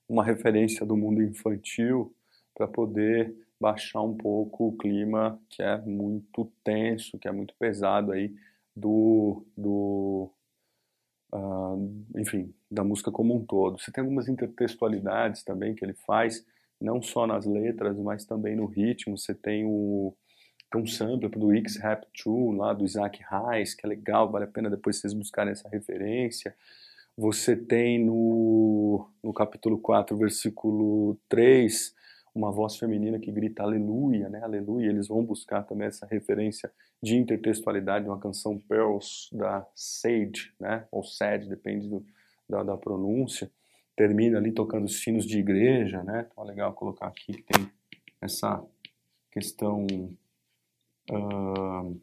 uma 0.10 0.24
referência 0.24 0.86
do 0.86 0.98
mundo 0.98 1.22
infantil 1.22 2.13
para 2.56 2.67
poder 2.67 3.34
baixar 3.60 4.02
um 4.02 4.17
pouco 4.17 4.69
o 4.69 4.78
clima 4.78 5.39
que 5.50 5.62
é 5.62 5.78
muito 5.78 6.52
tenso, 6.63 7.19
que 7.19 7.28
é 7.28 7.32
muito 7.32 7.54
pesado 7.60 8.12
aí 8.12 8.34
do, 8.76 9.45
do 9.56 10.32
uh, 11.34 12.06
enfim, 12.17 12.54
da 12.72 12.84
música 12.84 13.12
como 13.12 13.36
um 13.36 13.45
todo. 13.45 13.80
Você 13.80 13.91
tem 13.91 14.02
algumas 14.02 14.28
intertextualidades 14.28 15.43
também 15.43 15.76
que 15.76 15.86
ele 15.86 15.93
faz, 15.93 16.45
não 16.82 17.02
só 17.02 17.28
nas 17.28 17.45
letras, 17.45 17.98
mas 17.98 18.26
também 18.26 18.56
no 18.56 18.65
ritmo. 18.65 19.17
Você 19.17 19.36
tem 19.36 19.65
o 19.65 20.15
tem 20.72 20.82
um 20.82 20.86
sample 20.86 21.30
do 21.30 21.52
X 21.56 21.78
Rap 21.78 22.06
2 22.24 22.58
lá 22.58 22.74
do 22.74 22.86
Isaac 22.86 23.19
Hayes, 23.28 23.74
que 23.74 23.86
é 23.86 23.89
legal, 23.89 24.30
vale 24.30 24.45
a 24.45 24.48
pena 24.48 24.69
depois 24.69 24.98
vocês 24.98 25.13
buscarem 25.13 25.52
essa 25.52 25.67
referência. 25.67 26.56
Você 27.19 27.53
tem 27.53 27.99
no, 27.99 29.05
no 29.21 29.34
capítulo 29.34 29.77
4, 29.77 30.15
versículo 30.15 31.19
3, 31.27 31.93
uma 32.34 32.49
voz 32.49 32.77
feminina 32.77 33.19
que 33.19 33.29
grita 33.29 33.62
aleluia, 33.62 34.29
né? 34.29 34.41
Aleluia. 34.41 34.88
Eles 34.88 35.10
vão 35.10 35.21
buscar 35.21 35.63
também 35.63 35.89
essa 35.89 36.05
referência 36.05 36.71
de 37.03 37.17
intertextualidade 37.17 38.05
de 38.05 38.10
uma 38.10 38.21
canção 38.21 38.58
Pearls 38.58 39.27
da 39.34 39.67
Sage, 39.75 40.53
né? 40.58 40.88
Ou 40.89 41.03
Sage, 41.03 41.49
depende 41.49 41.89
do, 41.89 42.05
da, 42.47 42.63
da 42.63 42.77
pronúncia. 42.77 43.51
Termina 43.97 44.38
ali 44.38 44.53
tocando 44.53 44.88
sinos 44.88 45.25
de 45.25 45.39
igreja, 45.39 46.01
né? 46.01 46.25
Então 46.32 46.45
é 46.45 46.47
legal 46.47 46.71
colocar 46.71 47.08
aqui 47.08 47.34
que 47.34 47.43
tem 47.43 47.69
essa 48.21 48.63
questão 49.29 49.86
uh, 51.12 52.01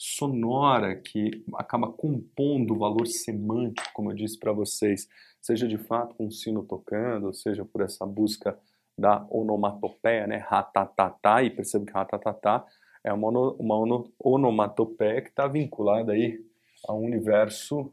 sonora 0.00 0.96
que 0.96 1.44
acaba 1.56 1.92
compondo 1.92 2.72
o 2.72 2.78
valor 2.78 3.06
semântico, 3.06 3.86
como 3.92 4.10
eu 4.10 4.16
disse 4.16 4.38
para 4.38 4.50
vocês, 4.50 5.06
seja 5.42 5.68
de 5.68 5.76
fato 5.76 6.14
com 6.14 6.26
o 6.26 6.32
sino 6.32 6.64
tocando, 6.64 7.34
seja 7.34 7.66
por 7.66 7.82
essa 7.82 8.06
busca 8.06 8.58
da 8.96 9.26
onomatopeia, 9.28 10.26
né, 10.26 10.38
ratatatá, 10.38 11.42
e 11.42 11.50
percebo 11.50 11.84
que 11.84 11.92
ratatatá 11.92 12.66
é 13.04 13.12
uma, 13.12 13.28
uma 13.28 14.06
onomatopeia 14.18 15.20
que 15.20 15.28
está 15.28 15.46
vinculada 15.46 16.12
aí 16.12 16.42
a 16.88 16.94
um 16.94 17.04
universo 17.04 17.92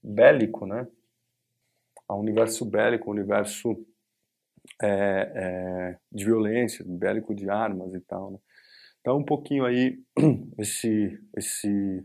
bélico, 0.00 0.64
né, 0.64 0.86
a 2.06 2.14
um 2.14 2.20
universo 2.20 2.64
bélico, 2.64 3.10
um 3.10 3.14
universo 3.14 3.84
é, 4.80 5.32
é, 5.34 5.98
de 6.12 6.24
violência, 6.24 6.84
bélico 6.86 7.34
de 7.34 7.50
armas 7.50 7.92
e 7.94 8.00
tal, 8.00 8.30
né. 8.30 8.38
Então, 9.06 9.18
um 9.18 9.24
pouquinho 9.24 9.64
aí 9.64 10.00
esse, 10.58 11.16
esse 11.36 12.04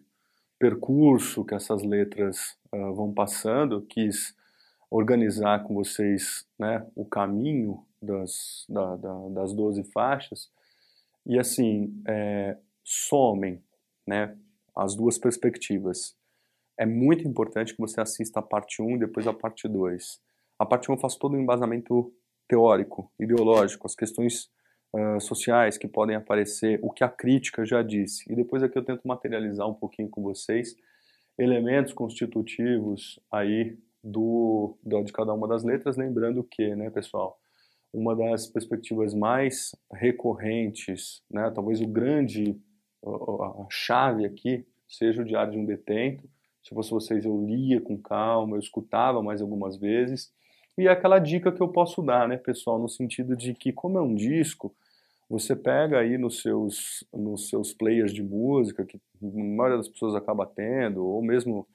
percurso 0.59 1.43
que 1.43 1.55
essas 1.55 1.81
letras 1.81 2.55
uh, 2.71 2.93
vão 2.93 3.11
passando, 3.11 3.81
quis 3.89 4.35
organizar 4.87 5.63
com 5.63 5.73
vocês 5.73 6.45
né, 6.59 6.85
o 6.95 7.03
caminho 7.03 7.83
das, 7.99 8.67
da, 8.69 8.95
da, 8.97 9.29
das 9.29 9.51
12 9.51 9.83
faixas 9.85 10.51
e 11.25 11.39
assim, 11.39 11.91
é, 12.07 12.55
somem 12.83 13.63
né, 14.05 14.37
as 14.75 14.93
duas 14.93 15.17
perspectivas. 15.17 16.15
É 16.77 16.85
muito 16.85 17.27
importante 17.27 17.73
que 17.73 17.81
você 17.81 17.99
assista 17.99 18.41
a 18.41 18.43
parte 18.43 18.79
1 18.79 18.97
e 18.97 18.99
depois 18.99 19.25
a 19.25 19.33
parte 19.33 19.67
2. 19.67 20.21
A 20.59 20.67
parte 20.67 20.91
1 20.91 20.99
faz 20.99 21.15
todo 21.15 21.33
o 21.33 21.35
um 21.35 21.41
embasamento 21.41 22.13
teórico, 22.47 23.11
ideológico, 23.19 23.87
as 23.87 23.95
questões 23.95 24.51
uh, 24.93 25.19
sociais 25.19 25.77
que 25.77 25.87
podem 25.87 26.15
aparecer, 26.15 26.79
o 26.81 26.91
que 26.91 27.03
a 27.03 27.09
crítica 27.09 27.65
já 27.65 27.81
disse. 27.81 28.31
E 28.31 28.35
depois 28.35 28.63
aqui 28.63 28.77
eu 28.77 28.85
tento 28.85 29.07
materializar 29.07 29.67
um 29.67 29.73
pouquinho 29.73 30.09
com 30.09 30.21
vocês 30.21 30.75
elementos 31.37 31.93
constitutivos 31.93 33.19
aí 33.31 33.77
do, 34.03 34.77
do 34.83 35.03
de 35.03 35.11
cada 35.11 35.33
uma 35.33 35.47
das 35.47 35.63
letras, 35.63 35.97
lembrando 35.97 36.43
que, 36.43 36.75
né, 36.75 36.89
pessoal, 36.89 37.39
uma 37.93 38.15
das 38.15 38.47
perspectivas 38.47 39.13
mais 39.13 39.75
recorrentes, 39.91 41.21
né, 41.29 41.51
talvez 41.53 41.81
o 41.81 41.87
grande 41.87 42.59
a 43.03 43.65
chave 43.69 44.25
aqui 44.25 44.65
seja 44.87 45.21
o 45.21 45.25
Diário 45.25 45.53
de 45.53 45.57
um 45.57 45.65
Detento. 45.65 46.29
Se 46.63 46.75
fosse 46.75 46.91
vocês, 46.91 47.25
eu 47.25 47.43
lia 47.43 47.81
com 47.81 47.97
calma, 47.97 48.55
eu 48.55 48.59
escutava 48.59 49.23
mais 49.23 49.41
algumas 49.41 49.75
vezes. 49.75 50.31
E 50.77 50.87
é 50.87 50.91
aquela 50.91 51.17
dica 51.17 51.51
que 51.51 51.61
eu 51.61 51.69
posso 51.69 52.01
dar, 52.03 52.27
né, 52.27 52.37
pessoal, 52.37 52.77
no 52.77 52.87
sentido 52.87 53.35
de 53.35 53.53
que, 53.53 53.73
como 53.73 53.97
é 53.97 54.01
um 54.01 54.13
disco, 54.13 54.73
você 55.31 55.55
pega 55.55 55.99
aí 55.99 56.17
nos 56.17 56.41
seus, 56.41 57.07
nos 57.13 57.47
seus 57.47 57.73
players 57.73 58.13
de 58.13 58.21
música, 58.21 58.85
que 58.85 58.97
a 58.97 59.25
maioria 59.25 59.77
das 59.77 59.87
pessoas 59.87 60.13
acaba 60.13 60.45
tendo, 60.45 61.05
ou 61.05 61.21
mesmo 61.21 61.65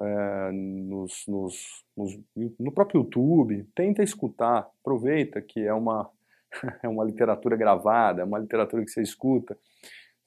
é, 0.00 0.52
nos, 0.52 1.24
nos, 1.26 1.84
nos, 1.96 2.18
no 2.58 2.70
próprio 2.70 3.00
YouTube, 3.00 3.66
tenta 3.74 4.00
escutar, 4.04 4.68
aproveita 4.80 5.42
que 5.42 5.60
é 5.60 5.74
uma, 5.74 6.08
é 6.84 6.88
uma 6.88 7.04
literatura 7.04 7.56
gravada, 7.56 8.22
é 8.22 8.24
uma 8.24 8.38
literatura 8.38 8.84
que 8.84 8.90
você 8.90 9.02
escuta, 9.02 9.58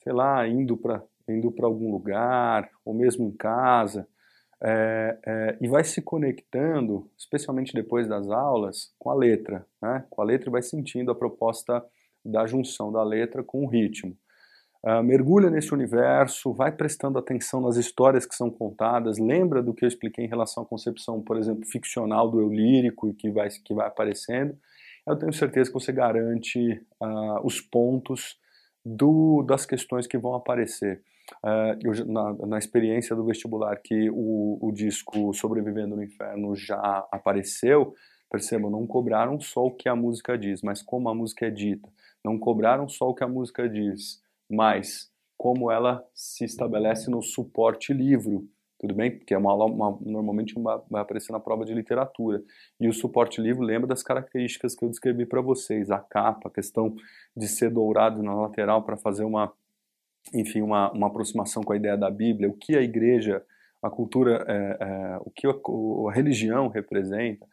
sei 0.03 0.11
lá, 0.11 0.45
indo 0.45 0.75
para 0.75 1.01
indo 1.29 1.55
algum 1.61 1.89
lugar, 1.89 2.69
ou 2.83 2.93
mesmo 2.93 3.25
em 3.25 3.31
casa, 3.31 4.05
é, 4.61 5.17
é, 5.25 5.57
e 5.61 5.69
vai 5.69 5.85
se 5.85 6.01
conectando, 6.01 7.09
especialmente 7.17 7.73
depois 7.73 8.09
das 8.09 8.29
aulas, 8.29 8.93
com 8.99 9.09
a 9.09 9.15
letra, 9.15 9.65
né? 9.81 10.05
com 10.09 10.21
a 10.21 10.25
letra 10.25 10.49
e 10.49 10.51
vai 10.51 10.61
sentindo 10.61 11.11
a 11.11 11.15
proposta 11.15 11.81
da 12.23 12.45
junção 12.45 12.91
da 12.91 13.03
letra 13.03 13.43
com 13.43 13.65
o 13.65 13.67
ritmo. 13.67 14.17
Uh, 14.85 15.01
mergulha 15.01 15.49
nesse 15.49 15.73
universo, 15.73 16.51
vai 16.51 16.69
prestando 16.69 17.17
atenção 17.17 17.61
nas 17.61 17.77
histórias 17.77 18.25
que 18.25 18.35
são 18.35 18.51
contadas, 18.51 19.17
lembra 19.17 19.63
do 19.63 19.73
que 19.73 19.85
eu 19.85 19.87
expliquei 19.87 20.25
em 20.25 20.27
relação 20.27 20.63
à 20.63 20.65
concepção, 20.65 21.21
por 21.21 21.37
exemplo, 21.37 21.65
ficcional 21.65 22.29
do 22.29 22.41
eu 22.41 22.49
lírico 22.49 23.07
e 23.07 23.13
que 23.13 23.31
vai, 23.31 23.47
que 23.49 23.73
vai 23.73 23.87
aparecendo. 23.87 24.57
Eu 25.07 25.17
tenho 25.17 25.31
certeza 25.31 25.69
que 25.69 25.73
você 25.73 25.93
garante 25.93 26.59
uh, 27.01 27.45
os 27.45 27.61
pontos 27.61 28.37
do, 28.85 29.41
das 29.43 29.65
questões 29.65 30.05
que 30.05 30.17
vão 30.17 30.35
aparecer. 30.35 31.01
Uh, 31.41 31.79
eu, 31.81 32.05
na, 32.05 32.33
na, 32.47 32.57
experiência 32.57 33.15
do 33.15 33.23
vestibular 33.23 33.77
que 33.77 34.09
o, 34.09 34.59
o 34.61 34.69
disco 34.73 35.33
Sobrevivendo 35.33 35.95
no 35.95 36.03
Inferno 36.03 36.53
já 36.57 37.07
apareceu, 37.09 37.93
percebam, 38.29 38.69
não 38.69 38.85
cobraram 38.85 39.39
só 39.39 39.65
o 39.65 39.71
que 39.71 39.87
a 39.87 39.95
música 39.95 40.37
diz, 40.37 40.61
mas 40.61 40.81
como 40.81 41.07
a 41.07 41.15
música 41.15 41.45
é 41.45 41.49
dita 41.49 41.89
não 42.23 42.37
cobraram 42.39 42.87
só 42.87 43.09
o 43.09 43.13
que 43.13 43.23
a 43.23 43.27
música 43.27 43.67
diz, 43.67 44.21
mas 44.49 45.11
como 45.37 45.71
ela 45.71 46.05
se 46.13 46.45
estabelece 46.45 47.09
no 47.09 47.21
suporte 47.21 47.93
livro, 47.93 48.47
tudo 48.79 48.93
bem? 48.95 49.11
Porque 49.11 49.33
é 49.33 49.37
uma, 49.37 49.53
uma, 49.53 49.97
normalmente 50.01 50.57
uma, 50.57 50.83
vai 50.89 51.01
aparecer 51.01 51.31
na 51.31 51.39
prova 51.39 51.63
de 51.63 51.73
literatura. 51.73 52.43
E 52.79 52.87
o 52.87 52.93
suporte 52.93 53.39
livro 53.39 53.63
lembra 53.63 53.87
das 53.87 54.03
características 54.03 54.75
que 54.75 54.83
eu 54.83 54.89
descrevi 54.89 55.25
para 55.25 55.41
vocês, 55.41 55.89
a 55.89 55.99
capa, 55.99 56.49
a 56.49 56.51
questão 56.51 56.93
de 57.35 57.47
ser 57.47 57.69
dourado 57.69 58.21
na 58.21 58.33
lateral 58.33 58.83
para 58.83 58.97
fazer 58.97 59.23
uma, 59.23 59.53
enfim, 60.33 60.61
uma, 60.61 60.91
uma 60.91 61.07
aproximação 61.07 61.63
com 61.63 61.71
a 61.71 61.77
ideia 61.77 61.97
da 61.97 62.11
Bíblia, 62.11 62.49
o 62.49 62.57
que 62.57 62.75
a 62.75 62.81
igreja, 62.81 63.41
a 63.81 63.89
cultura, 63.89 64.45
é, 64.47 64.77
é, 64.81 65.17
o 65.21 65.31
que 65.31 65.47
a, 65.47 65.51
a 65.51 66.13
religião 66.13 66.67
representa. 66.67 67.47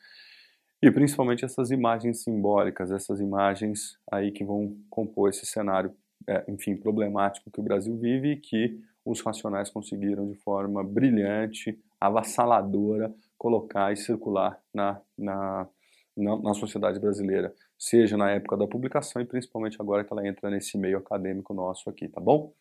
E 0.83 0.90
principalmente 0.90 1.45
essas 1.45 1.71
imagens 1.71 2.23
simbólicas, 2.23 2.90
essas 2.90 3.21
imagens 3.21 3.99
aí 4.11 4.31
que 4.31 4.45
vão 4.45 4.77
compor 4.88 5.29
esse 5.29 5.45
cenário, 5.45 5.95
é, 6.27 6.45
enfim, 6.49 6.75
problemático 6.75 7.51
que 7.51 7.61
o 7.61 7.62
Brasil 7.62 7.97
vive 7.99 8.33
e 8.33 8.37
que 8.37 8.81
os 9.05 9.21
racionais 9.21 9.69
conseguiram 9.71 10.27
de 10.27 10.37
forma 10.37 10.83
brilhante, 10.83 11.79
avassaladora, 12.01 13.12
colocar 13.37 13.93
e 13.93 13.97
circular 13.97 14.59
na, 14.73 15.01
na, 15.16 15.69
na, 16.16 16.37
na 16.38 16.55
sociedade 16.55 16.99
brasileira, 16.99 17.55
seja 17.79 18.16
na 18.16 18.31
época 18.31 18.57
da 18.57 18.66
publicação 18.66 19.21
e 19.21 19.27
principalmente 19.27 19.77
agora 19.81 20.05
que 20.05 20.12
ela 20.12 20.27
entra 20.27 20.51
nesse 20.51 20.79
meio 20.79 20.99
acadêmico 20.99 21.53
nosso 21.53 21.90
aqui, 21.90 22.09
tá 22.09 22.21
bom? 22.21 22.53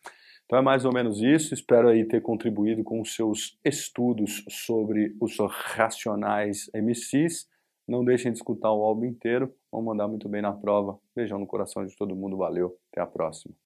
Então 0.44 0.58
é 0.58 0.62
mais 0.62 0.84
ou 0.84 0.92
menos 0.92 1.20
isso. 1.22 1.54
Espero 1.54 1.88
aí 1.88 2.04
ter 2.04 2.20
contribuído 2.20 2.82
com 2.82 3.00
os 3.00 3.14
seus 3.14 3.56
estudos 3.64 4.44
sobre 4.48 5.14
os 5.20 5.36
racionais 5.38 6.68
MCs. 6.74 7.46
Não 7.90 8.04
deixem 8.04 8.30
de 8.30 8.38
escutar 8.38 8.72
o 8.72 8.84
álbum 8.84 9.04
inteiro. 9.04 9.52
Vão 9.72 9.82
mandar 9.82 10.06
muito 10.06 10.28
bem 10.28 10.40
na 10.40 10.52
prova. 10.52 10.96
Beijão 11.14 11.40
no 11.40 11.46
coração 11.46 11.84
de 11.84 11.96
todo 11.96 12.14
mundo. 12.14 12.36
Valeu. 12.36 12.78
Até 12.92 13.00
a 13.02 13.06
próxima. 13.06 13.52